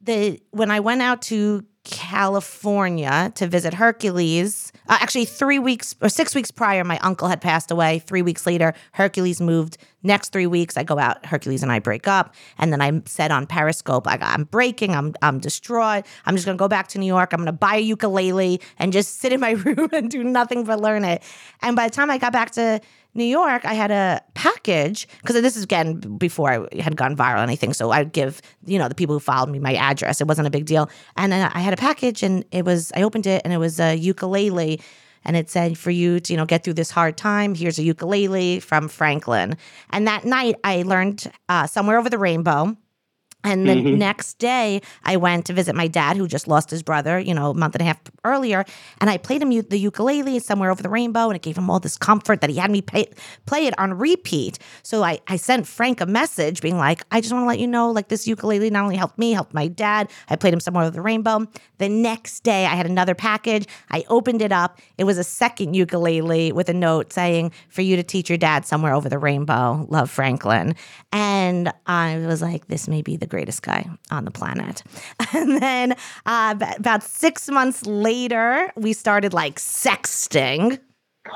[0.00, 4.72] the when I went out to California to visit Hercules.
[4.88, 7.98] Uh, actually, three weeks or six weeks prior, my uncle had passed away.
[7.98, 9.76] Three weeks later, Hercules moved.
[10.02, 11.24] Next three weeks, I go out.
[11.26, 14.94] Hercules and I break up, and then I said on Periscope, I, am breaking.
[14.94, 16.06] I'm I'm distraught.
[16.24, 17.32] I'm just gonna go back to New York.
[17.32, 20.80] I'm gonna buy a ukulele and just sit in my room and do nothing but
[20.80, 21.22] learn it.
[21.60, 22.80] And by the time I got back to
[23.14, 27.36] New York, I had a package because this is again before I had gone viral
[27.36, 27.72] or anything.
[27.72, 30.20] So I'd give, you know, the people who followed me my address.
[30.20, 30.90] It wasn't a big deal.
[31.16, 33.78] And then I had a package and it was, I opened it and it was
[33.78, 34.80] a ukulele
[35.24, 37.82] and it said, for you to, you know, get through this hard time, here's a
[37.82, 39.56] ukulele from Franklin.
[39.90, 42.76] And that night I learned uh, Somewhere Over the Rainbow
[43.44, 43.98] and the mm-hmm.
[43.98, 47.50] next day, I went to visit my dad, who just lost his brother, you know,
[47.50, 48.64] a month and a half earlier.
[49.00, 51.78] And I played him the ukulele somewhere over the rainbow, and it gave him all
[51.78, 53.06] this comfort that he had me pay,
[53.46, 54.58] play it on repeat.
[54.82, 57.68] So I, I sent Frank a message being like, I just want to let you
[57.68, 60.10] know, like, this ukulele not only helped me, helped my dad.
[60.28, 61.46] I played him somewhere over the rainbow.
[61.78, 63.66] The next day, I had another package.
[63.90, 64.80] I opened it up.
[64.96, 68.64] It was a second ukulele with a note saying, for you to teach your dad
[68.64, 69.86] somewhere over the rainbow.
[69.90, 70.74] Love, Franklin.
[71.12, 74.84] And I was like, this may be the greatest guy on the planet.
[75.34, 80.78] And then uh, about six months later, we started like sexting.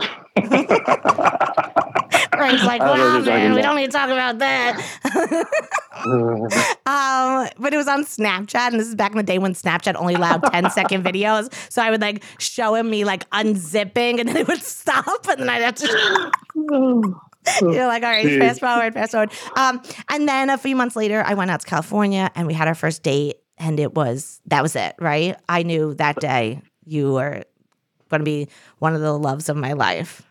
[2.39, 4.79] Frank's like, wow, man, we don't need to talk about that.
[6.87, 9.97] um, but it was on Snapchat, and this is back in the day when Snapchat
[9.97, 11.53] only allowed 10 second videos.
[11.69, 15.41] So I would like show him me like unzipping, and then it would stop, and
[15.41, 17.21] then I'd have to.
[17.61, 18.41] You're like, all right, Dude.
[18.41, 19.31] fast forward, fast forward.
[19.57, 22.69] Um, and then a few months later, I went out to California and we had
[22.69, 25.37] our first date, and it was that was it, right?
[25.49, 27.45] I knew that day you were
[28.09, 30.23] going to be one of the loves of my life.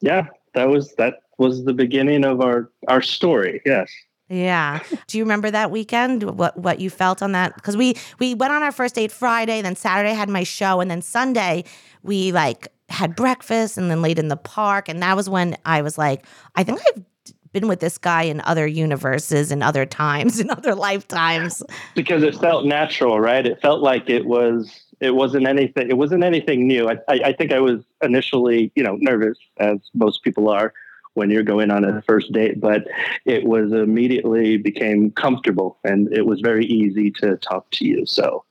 [0.00, 3.62] Yeah, that was that was the beginning of our our story.
[3.64, 3.90] Yes.
[4.28, 4.80] Yeah.
[5.06, 6.24] Do you remember that weekend?
[6.24, 7.54] What what you felt on that?
[7.54, 10.80] Because we we went on our first date Friday, then Saturday I had my show,
[10.80, 11.64] and then Sunday
[12.02, 14.88] we like had breakfast and then laid in the park.
[14.88, 16.24] And that was when I was like,
[16.54, 17.04] I think I've
[17.52, 21.62] been with this guy in other universes and other times and other lifetimes.
[21.94, 23.46] Because it felt natural, right?
[23.46, 26.88] It felt like it was it wasn't anything it wasn't anything new.
[26.88, 30.72] I, I, I think I was initially, you know, nervous as most people are
[31.14, 32.86] when you're going on a first date, but
[33.24, 38.04] it was immediately became comfortable and it was very easy to talk to you.
[38.04, 38.44] So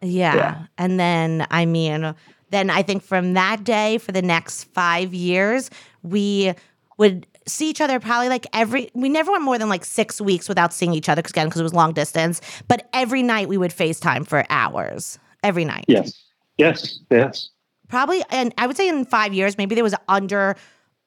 [0.00, 0.34] yeah.
[0.34, 0.66] yeah.
[0.78, 2.14] And then I mean
[2.50, 5.70] then I think from that day for the next five years,
[6.02, 6.54] we
[6.96, 10.48] would see each other probably like every we never went more than like six weeks
[10.48, 13.56] without seeing each other because again because it was long distance but every night we
[13.56, 15.84] would facetime for hours every night.
[15.88, 16.26] Yes.
[16.58, 17.00] Yes.
[17.10, 17.48] Yes.
[17.88, 20.56] Probably and i would say in five years maybe there was under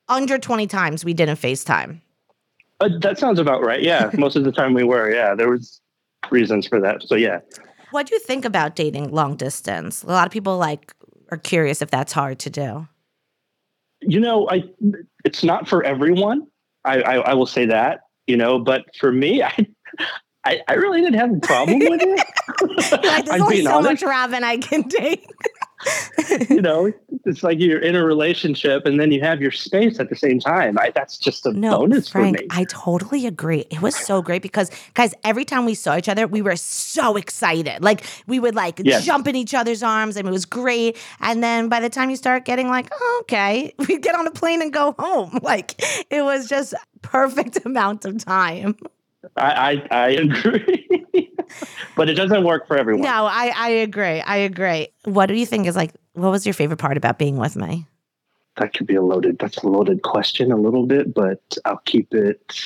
[0.10, 2.02] under 20 times we didn't facetime.
[2.80, 3.84] Uh, that sounds about right.
[3.84, 4.10] Yeah.
[4.18, 5.14] Most of the time we were.
[5.14, 5.36] Yeah.
[5.36, 5.80] There was
[6.32, 7.04] reasons for that.
[7.04, 7.40] So yeah.
[7.92, 10.04] What do you think about dating long distance?
[10.04, 10.94] A lot of people like
[11.32, 12.88] are curious if that's hard to do.
[14.02, 14.64] You know, I
[15.24, 16.48] it's not for everyone.
[16.84, 18.02] I, I, I will say that.
[18.28, 19.68] You know, but for me, I
[20.44, 22.92] I, I really didn't have a problem with it.
[23.04, 24.04] like, there's only so honest.
[24.04, 25.26] much Robyn I can take.
[26.50, 26.92] you know,
[27.26, 30.40] it's like you're in a relationship and then you have your space at the same
[30.40, 30.78] time.
[30.78, 32.48] I, that's just a no, bonus Frank, for me.
[32.52, 33.66] I totally agree.
[33.70, 37.16] It was so great because, guys, every time we saw each other, we were so
[37.16, 37.84] excited.
[37.84, 39.06] Like we would like yes.
[39.06, 40.98] jump in each other's arms and it was great.
[41.20, 44.32] And then by the time you start getting like, oh, okay, we get on a
[44.32, 45.40] plane and go home.
[45.42, 48.76] Like it was just perfect amount of time.
[49.36, 51.32] I, I, I agree,
[51.96, 53.04] but it doesn't work for everyone.
[53.04, 54.22] No, I, I agree.
[54.22, 54.90] I agree.
[55.04, 55.94] What do you think is like?
[56.14, 57.86] What was your favorite part about being with me?
[58.58, 59.40] That could be a loaded.
[59.40, 62.60] That's a loaded question a little bit, but I'll keep it.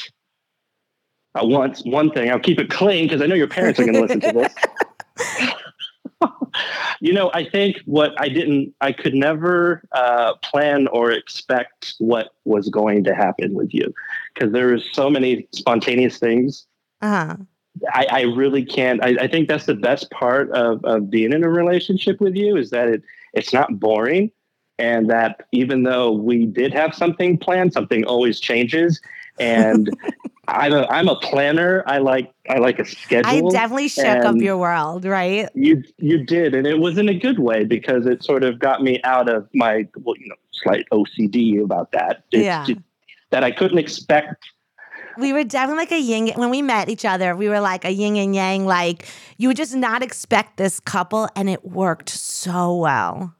[1.35, 2.31] Uh, I want one thing.
[2.31, 5.53] I'll keep it clean because I know your parents are going to listen to this.
[6.99, 12.31] you know, I think what I didn't, I could never uh, plan or expect what
[12.45, 13.93] was going to happen with you
[14.33, 16.65] because there there's so many spontaneous things.
[17.01, 17.37] Uh-huh.
[17.91, 19.03] I, I really can't.
[19.03, 22.55] I, I think that's the best part of, of being in a relationship with you
[22.55, 23.03] is that it
[23.33, 24.31] it's not boring,
[24.79, 29.01] and that even though we did have something planned, something always changes,
[29.39, 29.89] and
[30.47, 31.83] I'm a I'm a planner.
[31.87, 33.49] I like I like a schedule.
[33.49, 35.49] I definitely shook up your world, right?
[35.55, 38.83] You you did, and it was in a good way because it sort of got
[38.83, 42.23] me out of my well, you know slight OCD about that.
[42.31, 42.65] It's Yeah.
[42.65, 42.79] just
[43.31, 44.45] that I couldn't expect.
[45.17, 46.27] We were definitely like a yin.
[46.35, 48.65] When we met each other, we were like a yin and yang.
[48.65, 53.33] Like you would just not expect this couple, and it worked so well.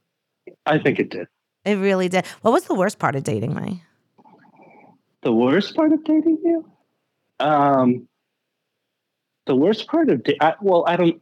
[0.65, 1.27] I think it did.
[1.65, 2.25] It really did.
[2.41, 3.83] What was the worst part of dating me?
[5.23, 6.65] The worst part of dating you?
[7.39, 8.07] Um,
[9.45, 11.21] the worst part of da- I, well, I don't.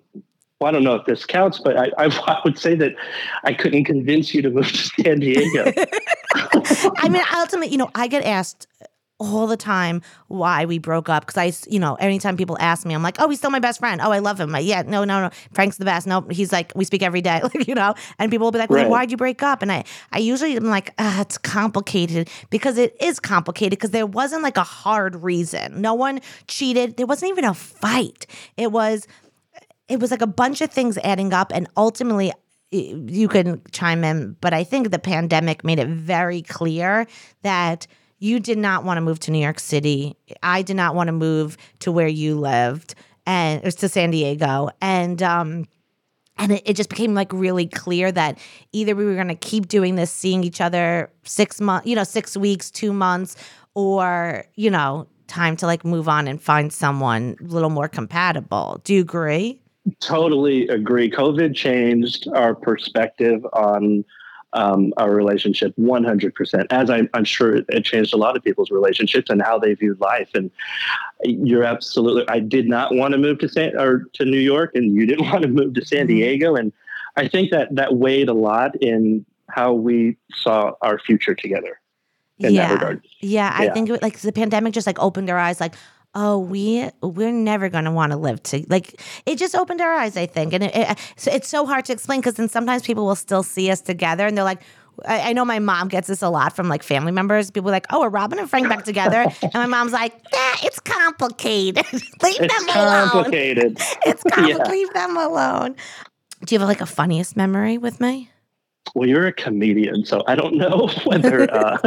[0.60, 2.96] Well, I don't know if this counts, but I, I, I would say that
[3.44, 5.74] I couldn't convince you to move to San Diego.
[6.36, 8.68] I mean, ultimately, you know, I get asked
[9.24, 12.94] all the time why we broke up because I, you know, anytime people ask me,
[12.94, 14.02] I'm like, oh, he's still my best friend.
[14.02, 14.52] Oh, I love him.
[14.52, 15.30] Like, yeah, no, no, no.
[15.54, 16.06] Frank's the best.
[16.08, 17.94] No, he's like, we speak every day, like, you know.
[18.20, 18.90] And people will be like, well, Right.
[18.90, 19.62] why'd you break up?
[19.62, 24.06] And I, I usually am like, ah, it's complicated because it is complicated because there
[24.08, 25.82] wasn't like a hard reason.
[25.82, 26.98] No one cheated.
[26.98, 28.28] There wasn't even a fight.
[28.58, 29.08] It was
[29.88, 32.32] it was like a bunch of things adding up and ultimately
[32.72, 37.06] you can chime in but i think the pandemic made it very clear
[37.44, 37.86] that
[38.24, 40.16] you did not want to move to new york city.
[40.42, 42.96] I did not want to move to where you lived
[43.26, 45.68] and it was to san diego and um
[46.38, 48.40] and it, it just became like really clear that
[48.72, 52.04] either we were going to keep doing this seeing each other six months you know
[52.04, 53.36] six weeks two months
[53.76, 58.80] or you know time to like move on and find someone a little more compatible.
[58.84, 59.60] Do you agree?
[60.00, 61.10] Totally agree.
[61.10, 64.06] COVID changed our perspective on
[64.54, 69.30] um, our relationship 100%, as I, I'm sure it, changed a lot of people's relationships
[69.30, 70.30] and how they viewed life.
[70.34, 70.52] And
[71.24, 74.96] you're absolutely, I did not want to move to San, or to New York, and
[74.96, 76.10] you didn't want to move to San Mhm.
[76.10, 76.56] Diego.
[76.56, 76.72] And
[77.16, 81.80] I think that that weighed a lot in how we saw our future together
[82.40, 83.06] in yeah that regard.
[83.20, 83.74] yeah i Yeah.
[83.74, 85.76] think it, like the pandemic just like opened our eyes like
[86.16, 89.94] oh we we're never going to want to live to like it just opened our
[89.94, 92.84] eyes i think and it, it, so it's so hard to explain because then sometimes
[92.84, 94.62] people will still see us together and they're like
[95.08, 97.50] I, I know my mom gets this a lot from like family members.
[97.50, 100.54] People are like, "Oh, are Robyn and Frank back together?" and my mom's like, "Yeah,
[100.62, 101.84] it's complicated.
[101.92, 102.04] Leave
[102.40, 103.10] It's them alone.
[103.10, 103.80] complicated.
[104.06, 104.36] It's Yeah.
[104.36, 104.68] complicated.
[104.68, 105.76] Leave them alone."
[106.46, 108.30] Do you have like a funniest memory with me?
[108.94, 111.78] Well, you're a comedian, so I don't know whether uh,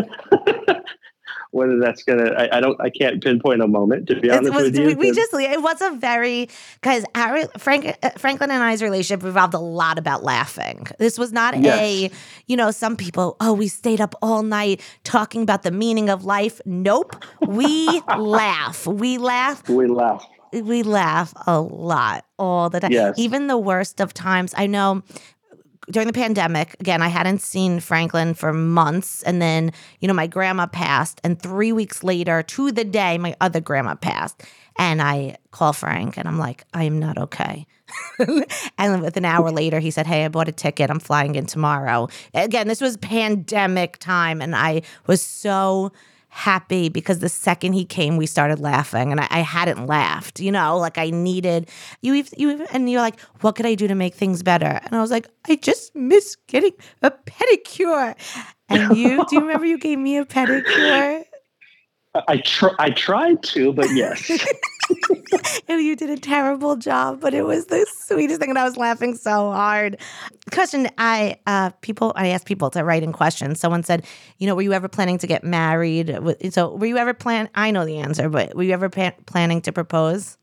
[1.56, 2.30] whether that's gonna.
[2.32, 2.80] I, I don't.
[2.80, 4.86] I can't pinpoint a moment to be honest was, with you.
[4.86, 6.48] we, we just it was a very
[6.80, 10.86] because our Frank uh, Franklin and I's relationship revolved a lot about laughing.
[10.98, 12.10] This was not a
[12.46, 16.24] you know some people oh we stayed up all night talking about the meaning of
[16.24, 16.60] life.
[16.66, 17.86] Nope, we
[18.18, 18.86] laugh.
[18.86, 19.68] We laugh.
[19.68, 20.26] we laugh.
[20.52, 22.92] We laugh a lot all the time.
[22.92, 23.18] Yes.
[23.18, 24.54] Even the worst of times.
[24.56, 25.02] I know
[25.90, 29.22] during the pandemic, again, I hadn't seen Franklin for months.
[29.22, 31.20] And then, you know, my grandma passed.
[31.22, 34.42] And three weeks later, to the day, my other grandma passed.
[34.78, 37.66] And I call Frank and I'm like, I am not okay.
[38.78, 40.90] and with an hour later, he said, Hey, I bought a ticket.
[40.90, 42.08] I'm flying in tomorrow.
[42.34, 44.42] Again, this was pandemic time.
[44.42, 45.92] And I was so
[46.36, 50.38] happy because the second he came, we started laughing, and I, I hadn't laughed.
[50.38, 51.68] You know, like I needed
[52.02, 52.12] you.
[52.14, 54.78] You even- and you're like, what could I do to make things better?
[54.84, 56.72] And I was like, I just miss getting
[57.02, 58.14] a pedicure.
[58.68, 61.24] And you, do you remember you gave me a pedicure?
[62.14, 64.30] I I, tr- I tried to, but yes.
[65.68, 69.14] You did a terrible job, but it was the sweetest thing, and I was laughing
[69.14, 69.98] so hard.
[70.52, 73.60] Question: I uh, people, I asked people to write in questions.
[73.60, 74.04] Someone said,
[74.38, 76.18] you know, were you ever planning to get married?
[76.20, 77.48] With- So, were you ever plan?
[77.54, 80.36] I know the answer, but were you ever pa- planning to propose?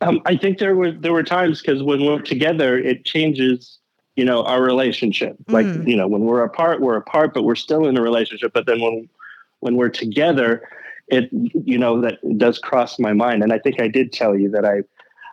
[0.00, 3.78] Um, I think there were there were times because when we're together, it changes.
[4.16, 5.36] You know, our relationship.
[5.48, 5.88] Like Mm.
[5.88, 8.52] you know, when we're apart, we're apart, but we're still in a relationship.
[8.52, 9.08] But then when
[9.60, 10.68] when we're together,
[11.10, 11.28] it
[11.64, 13.42] you know that does cross my mind.
[13.42, 14.82] And I think I did tell you that I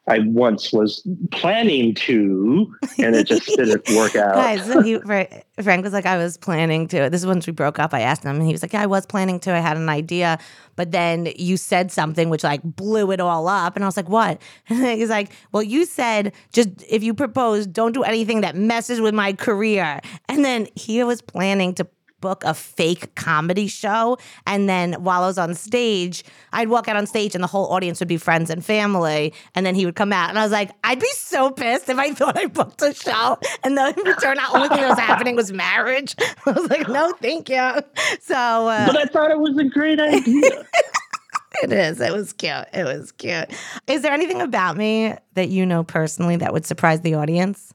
[0.07, 4.35] I once was planning to, and it just didn't work out.
[4.35, 4.97] Guys, he,
[5.61, 7.09] Frank was like, I was planning to.
[7.09, 7.93] This is once we broke up.
[7.93, 9.53] I asked him, and he was like, Yeah, I was planning to.
[9.53, 10.39] I had an idea,
[10.77, 14.09] but then you said something which like blew it all up, and I was like,
[14.09, 14.41] What?
[14.69, 19.01] And he's like, Well, you said just if you propose, don't do anything that messes
[19.01, 19.99] with my career.
[20.29, 21.87] And then he was planning to
[22.21, 24.17] book a fake comedy show.
[24.45, 27.67] And then while I was on stage I'd walk out on stage and the whole
[27.67, 29.33] audience would be friends and family.
[29.55, 31.97] And then he would come out and I was like I'd be so pissed if
[31.97, 33.37] I thought I booked a show.
[33.63, 36.15] And the return the only thing that was happening was marriage.
[36.45, 37.71] I was like no thank you.
[38.21, 40.65] So uh, But I thought it was a great idea.
[41.63, 41.99] it is.
[42.01, 42.67] It was cute.
[42.73, 43.47] It was cute.
[43.87, 47.73] Is there anything about me that you know personally that would surprise the audience?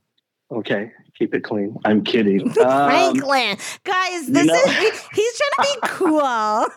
[0.51, 0.93] Okay,
[1.23, 1.77] keep it clean.
[1.85, 2.53] I'm kidding.
[2.63, 6.69] Um, Franklin guys this know- is he's trying to be cool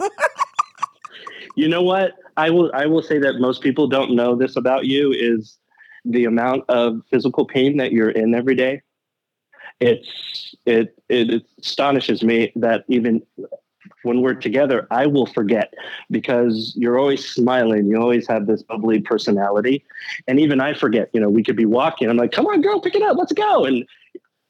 [1.56, 2.14] you know what?
[2.38, 5.58] I will I will say that most people don't know this about you is
[6.04, 8.82] the amount of physical pain that you're in every day.
[9.80, 13.22] It's it it astonishes me that even
[14.04, 15.74] when we're together, I will forget
[16.12, 17.88] because you're always smiling.
[17.88, 19.84] You always have this bubbly personality.
[20.28, 22.10] And even I forget, you know, we could be walking.
[22.10, 23.18] I'm like, come on, girl, pick it up.
[23.18, 23.66] Let's go.
[23.66, 23.86] And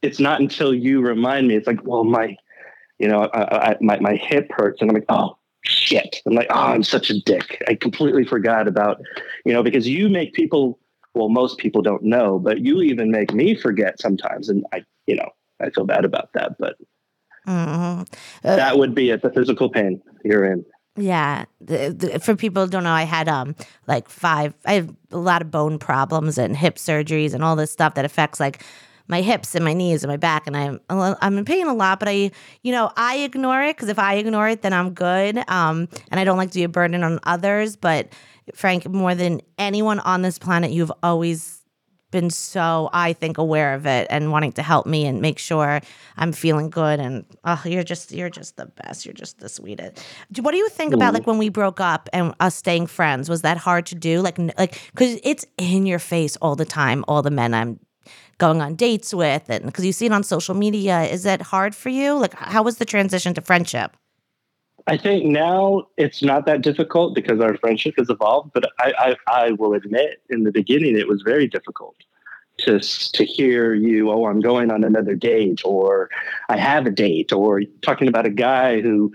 [0.02, 2.36] it's not until you remind me, it's like, well, my,
[3.00, 4.82] you know, I, I, my, my hip hurts.
[4.82, 6.22] And I'm like, oh, shit.
[6.26, 7.64] I'm like, oh, I'm such a dick.
[7.68, 9.02] I completely forgot about,
[9.46, 10.80] you know, because you make people,
[11.14, 14.50] well, most people don't know, but you even make me forget sometimes.
[14.50, 15.30] And I, you know,
[15.62, 16.58] I feel bad about that.
[16.60, 16.76] But
[17.48, 18.02] mm-hmm.
[18.02, 20.66] uh, that would be it the physical pain you're in.
[20.98, 24.54] Yeah, the, the, for people who don't know, I had um like five.
[24.66, 28.06] I have a lot of bone problems and hip surgeries and all this stuff that
[28.06, 28.64] affects like
[29.08, 32.00] my hips and my knees and my back and I'm I'm in pain a lot
[32.00, 32.32] but I
[32.64, 36.20] you know I ignore it because if I ignore it then I'm good um and
[36.20, 38.10] I don't like to be a burden on others but
[38.54, 41.62] Frank more than anyone on this planet you've always
[42.12, 45.82] been so I think aware of it and wanting to help me and make sure
[46.16, 50.02] I'm feeling good and oh you're just you're just the best you're just the sweetest.
[50.40, 53.42] What do you think about like when we broke up and us staying friends was
[53.42, 57.22] that hard to do like like cuz it's in your face all the time all
[57.22, 57.80] the men I'm
[58.38, 61.76] going on dates with and because you see it on social media is that hard
[61.76, 62.14] for you?
[62.14, 63.96] Like how was the transition to friendship?
[64.88, 69.46] I think now it's not that difficult because our friendship has evolved but i i,
[69.46, 71.96] I will admit in the beginning it was very difficult
[72.60, 76.10] to to hear you oh i'm going on another date or
[76.50, 79.12] i have a date or talking about a guy who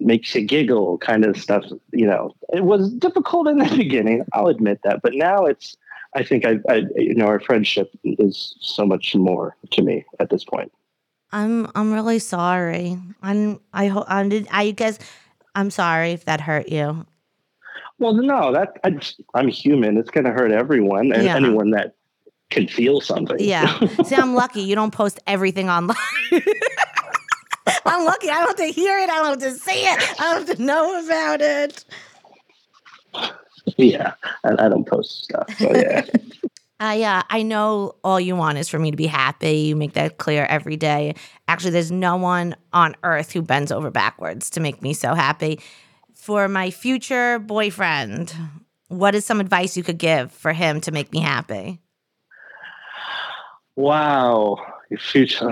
[0.00, 2.34] makes you giggle kind of stuff you know.
[2.52, 5.76] It was difficult in the beginning i'll admit that but now it's
[6.18, 10.30] I think I, I, you know, our friendship is so much more to me at
[10.30, 10.72] this point.
[11.30, 12.98] I'm, I'm really sorry.
[13.22, 14.98] I'm, I hope, I did, I guess,
[15.54, 17.06] I'm sorry if that hurt you.
[18.00, 18.98] Well, no, that I,
[19.34, 19.96] I'm human.
[19.96, 21.36] It's going to hurt everyone and yeah.
[21.36, 21.94] anyone that
[22.50, 23.36] can feel something.
[23.38, 23.78] Yeah.
[24.04, 24.62] See, I'm lucky.
[24.62, 25.96] You don't post everything online.
[27.86, 28.28] I'm lucky.
[28.28, 29.08] I don't have to hear it.
[29.08, 30.20] I don't have to see it.
[30.20, 31.84] I don't have to know about it.
[33.76, 34.14] yeah,
[34.44, 35.46] I, I don't post stuff.
[35.58, 36.04] So yeah.
[36.80, 39.56] I uh, I know all you want is for me to be happy.
[39.58, 41.14] You make that clear every day.
[41.48, 45.60] Actually, there's no one on earth who bends over backwards to make me so happy.
[46.14, 48.34] For my future boyfriend,
[48.88, 51.80] what is some advice you could give for him to make me happy?
[53.76, 54.58] Wow,
[54.90, 55.48] your future.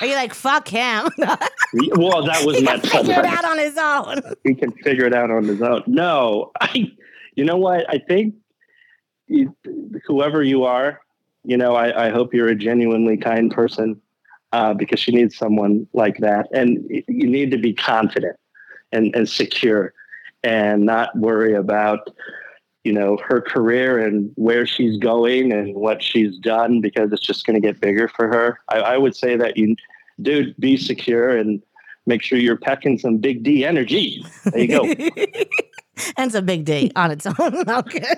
[0.00, 1.08] Are you like fuck him?
[1.18, 2.78] well, that was he my.
[2.78, 4.36] Can figure it out on his own.
[4.44, 5.82] He can figure it out on his own.
[5.86, 6.90] No, I
[7.36, 7.88] you know what?
[7.88, 8.34] I think
[10.06, 11.00] whoever you are,
[11.44, 14.00] you know, I, I, hope you're a genuinely kind person
[14.52, 16.48] uh, because she needs someone like that.
[16.52, 18.36] And you need to be confident
[18.92, 19.92] and, and secure
[20.42, 22.10] and not worry about,
[22.84, 27.46] you know, her career and where she's going and what she's done because it's just
[27.46, 28.60] going to get bigger for her.
[28.68, 29.74] I, I would say that you,
[30.20, 31.62] dude, be secure and
[32.06, 34.24] make sure you're packing some big D energy.
[34.44, 35.24] There you go.
[36.16, 37.34] and it's a big D on its own.
[37.68, 38.14] okay.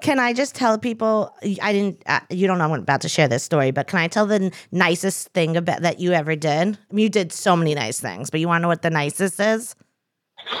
[0.00, 1.34] Can I just tell people?
[1.62, 2.02] I didn't.
[2.06, 4.52] Uh, you don't know I'm about to share this story, but can I tell the
[4.72, 6.78] nicest thing about that you ever did?
[6.90, 8.90] I mean, you did so many nice things, but you want to know what the
[8.90, 9.74] nicest is?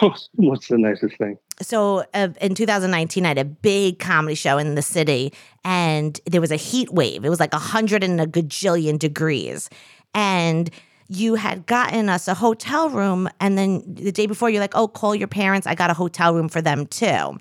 [0.34, 1.38] What's the nicest thing?
[1.60, 5.32] So uh, in 2019, I had a big comedy show in the city,
[5.64, 7.24] and there was a heat wave.
[7.24, 9.68] It was like a hundred and a gajillion degrees,
[10.14, 10.70] and
[11.08, 14.88] you had gotten us a hotel room and then the day before you're like, "Oh,
[14.88, 15.66] call your parents.
[15.66, 17.38] I got a hotel room for them too."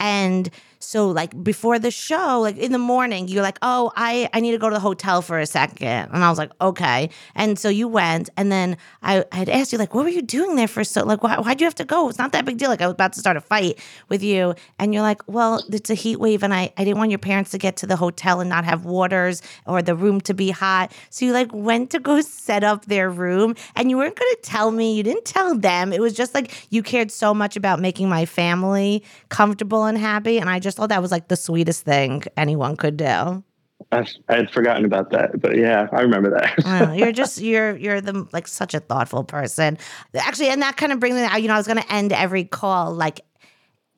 [0.00, 0.50] And
[0.82, 4.52] so like before the show, like in the morning, you're like, oh, I, I need
[4.52, 6.10] to go to the hotel for a second.
[6.12, 7.10] And I was like, okay.
[7.34, 8.30] And so you went.
[8.36, 11.04] And then I I had asked you, like, what were you doing there for so
[11.04, 12.08] like why, why'd you have to go?
[12.08, 12.68] It's not that big deal.
[12.68, 13.78] Like I was about to start a fight
[14.08, 14.54] with you.
[14.78, 17.50] And you're like, well, it's a heat wave and I, I didn't want your parents
[17.52, 20.92] to get to the hotel and not have waters or the room to be hot.
[21.10, 24.70] So you like went to go set up their room and you weren't gonna tell
[24.70, 25.92] me, you didn't tell them.
[25.92, 30.38] It was just like you cared so much about making my family comfortable and happy.
[30.38, 33.42] And I just thought that was like the sweetest thing anyone could do.
[33.90, 36.94] I, I had forgotten about that, but yeah, I remember that.
[36.96, 39.78] you're just you're you're the like such a thoughtful person.
[40.14, 41.22] Actually, and that kind of brings me.
[41.22, 43.20] Out, you know, I was going to end every call like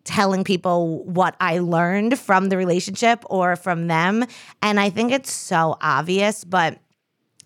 [0.05, 4.25] telling people what I learned from the relationship or from them,
[4.63, 6.79] and I think it's so obvious, but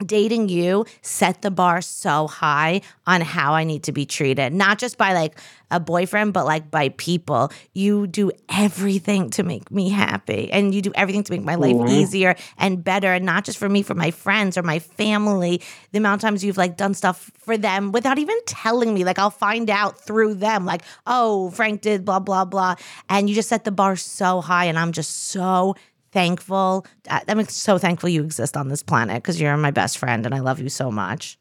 [0.05, 4.79] dating you set the bar so high on how I need to be treated, not
[4.79, 5.39] just by like
[5.71, 7.53] a boyfriend, but like by people.
[7.75, 11.77] You do everything to make me happy and you do everything to make my life
[11.91, 13.13] easier and better.
[13.13, 15.61] And not just for me, for my friends or my family.
[15.93, 19.05] The amount of times you've like done stuff for them without even telling me.
[19.05, 22.77] Like I'll find out through them, like, oh, Frank did blah, blah, blah.
[23.09, 24.67] And you just set the bar so high.
[24.67, 25.75] And I'm just so
[26.19, 26.85] thankful.
[27.09, 30.41] I'm so thankful you exist on this planet because you're my best friend and I
[30.41, 31.39] love you so much.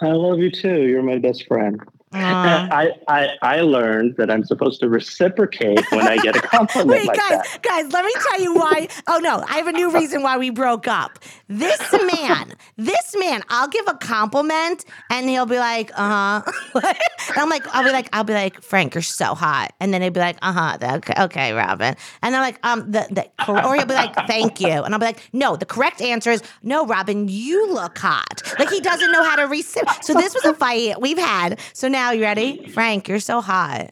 [0.00, 0.86] I love you too.
[0.86, 1.80] You're my best friend.
[2.12, 2.68] Aw.
[2.72, 7.08] I, I I learned that I'm supposed to reciprocate when I get a compliment Wait,
[7.08, 7.62] like guys, that.
[7.62, 8.88] guys, let me tell you why.
[9.08, 11.18] Oh no, I have a new reason why we broke up.
[11.50, 16.74] This man, this man, I'll give a compliment and he'll be like, uh huh.
[17.28, 19.74] and I'm like, I'll be like, I'll be like, Frank, you're so hot.
[19.80, 21.96] And then he'll be like, uh huh, okay, okay, Robyn.
[22.22, 24.68] And I'm like, um, the, the, or he'll be like, thank you.
[24.68, 28.42] And I'll be like, no, the correct answer is, no, Robyn, you look hot.
[28.60, 29.82] Like he doesn't know how to receive.
[30.02, 31.58] So this was a fight we've had.
[31.72, 32.68] So now you ready?
[32.68, 33.90] Frank, you're so hot.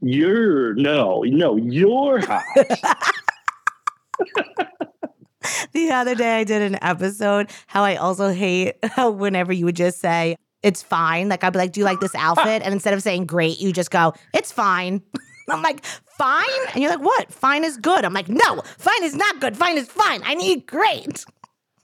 [0.00, 2.44] You're no, no, you're hot.
[5.72, 9.76] The other day I did an episode how I also hate how whenever you would
[9.76, 11.28] just say, it's fine.
[11.28, 12.62] Like I'd be like, do you like this outfit?
[12.62, 15.02] And instead of saying great, you just go, it's fine.
[15.48, 16.44] I'm like, fine?
[16.72, 17.32] And you're like, what?
[17.32, 18.04] Fine is good.
[18.04, 19.56] I'm like, no, fine is not good.
[19.56, 20.22] Fine is fine.
[20.24, 21.24] I need great.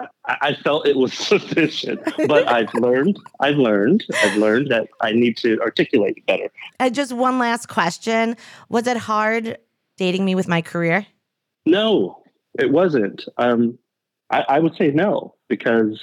[0.01, 3.21] I, I felt it was sufficient, but I've learned.
[3.39, 4.05] I've learned.
[4.23, 6.51] I've learned that I need to articulate better.
[6.81, 8.37] And just one last question.
[8.69, 9.59] Was it hard
[9.97, 11.07] dating me with my career?
[11.65, 12.22] No,
[12.59, 13.25] it wasn't.
[13.39, 13.79] Um,
[14.31, 16.01] I, I would say no because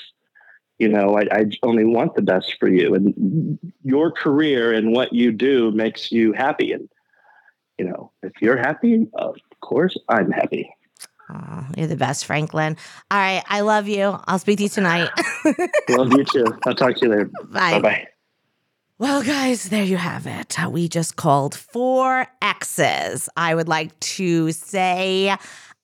[0.77, 5.13] you know I, I only want the best for you, and your career and what
[5.13, 6.71] you do makes you happy.
[6.71, 6.89] And
[7.77, 10.69] you know, if you're happy, of course I'm happy.
[11.31, 12.75] Oh, you're the best, Franklin.
[13.11, 13.43] All right.
[13.47, 14.17] I love you.
[14.25, 15.09] I'll speak to you tonight.
[15.89, 16.45] Love you too.
[16.65, 17.25] I'll talk to you later.
[17.43, 17.73] Bye.
[17.73, 18.07] Bye bye.
[18.97, 20.57] Well, guys, there you have it.
[20.69, 23.29] We just called four X's.
[23.37, 25.33] I would like to say,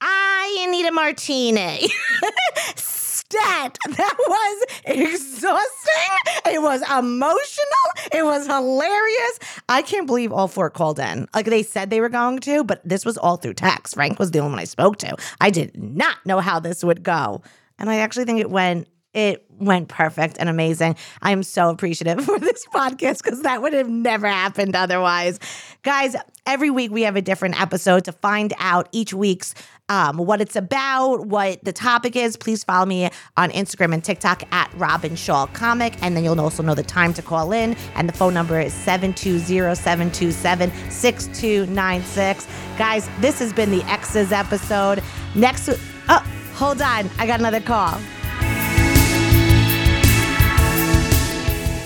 [0.02, 0.35] I
[0.68, 1.90] need a martini.
[2.76, 3.78] Stat.
[3.90, 6.54] That was exhausting.
[6.54, 7.90] It was emotional.
[8.12, 9.40] It was hilarious.
[9.68, 11.28] I can't believe all four called in.
[11.34, 13.96] Like they said they were going to, but this was all through text.
[13.96, 15.16] Frank was the only one I spoke to.
[15.42, 17.42] I did not know how this would go.
[17.80, 20.98] And I actually think it went it went perfect and amazing.
[21.22, 25.40] I am so appreciative for this podcast because that would have never happened otherwise.
[25.84, 26.16] Guys,
[26.46, 29.56] every week we have a different episode to find out each week's
[29.90, 32.38] um, what it's about, what the topic is.
[32.38, 36.02] Please follow me on Instagram and TikTok at Robyn Schall Comic.
[36.02, 37.76] And then you'll also know the time to call in.
[37.96, 42.48] And the phone number is 720 727 6296.
[42.78, 45.04] Guys, this has been the X's episode.
[45.36, 45.70] Next,
[46.10, 46.26] oh,
[46.56, 47.10] hold on.
[47.20, 48.00] I got another call.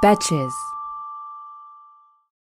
[0.01, 0.70] Betches.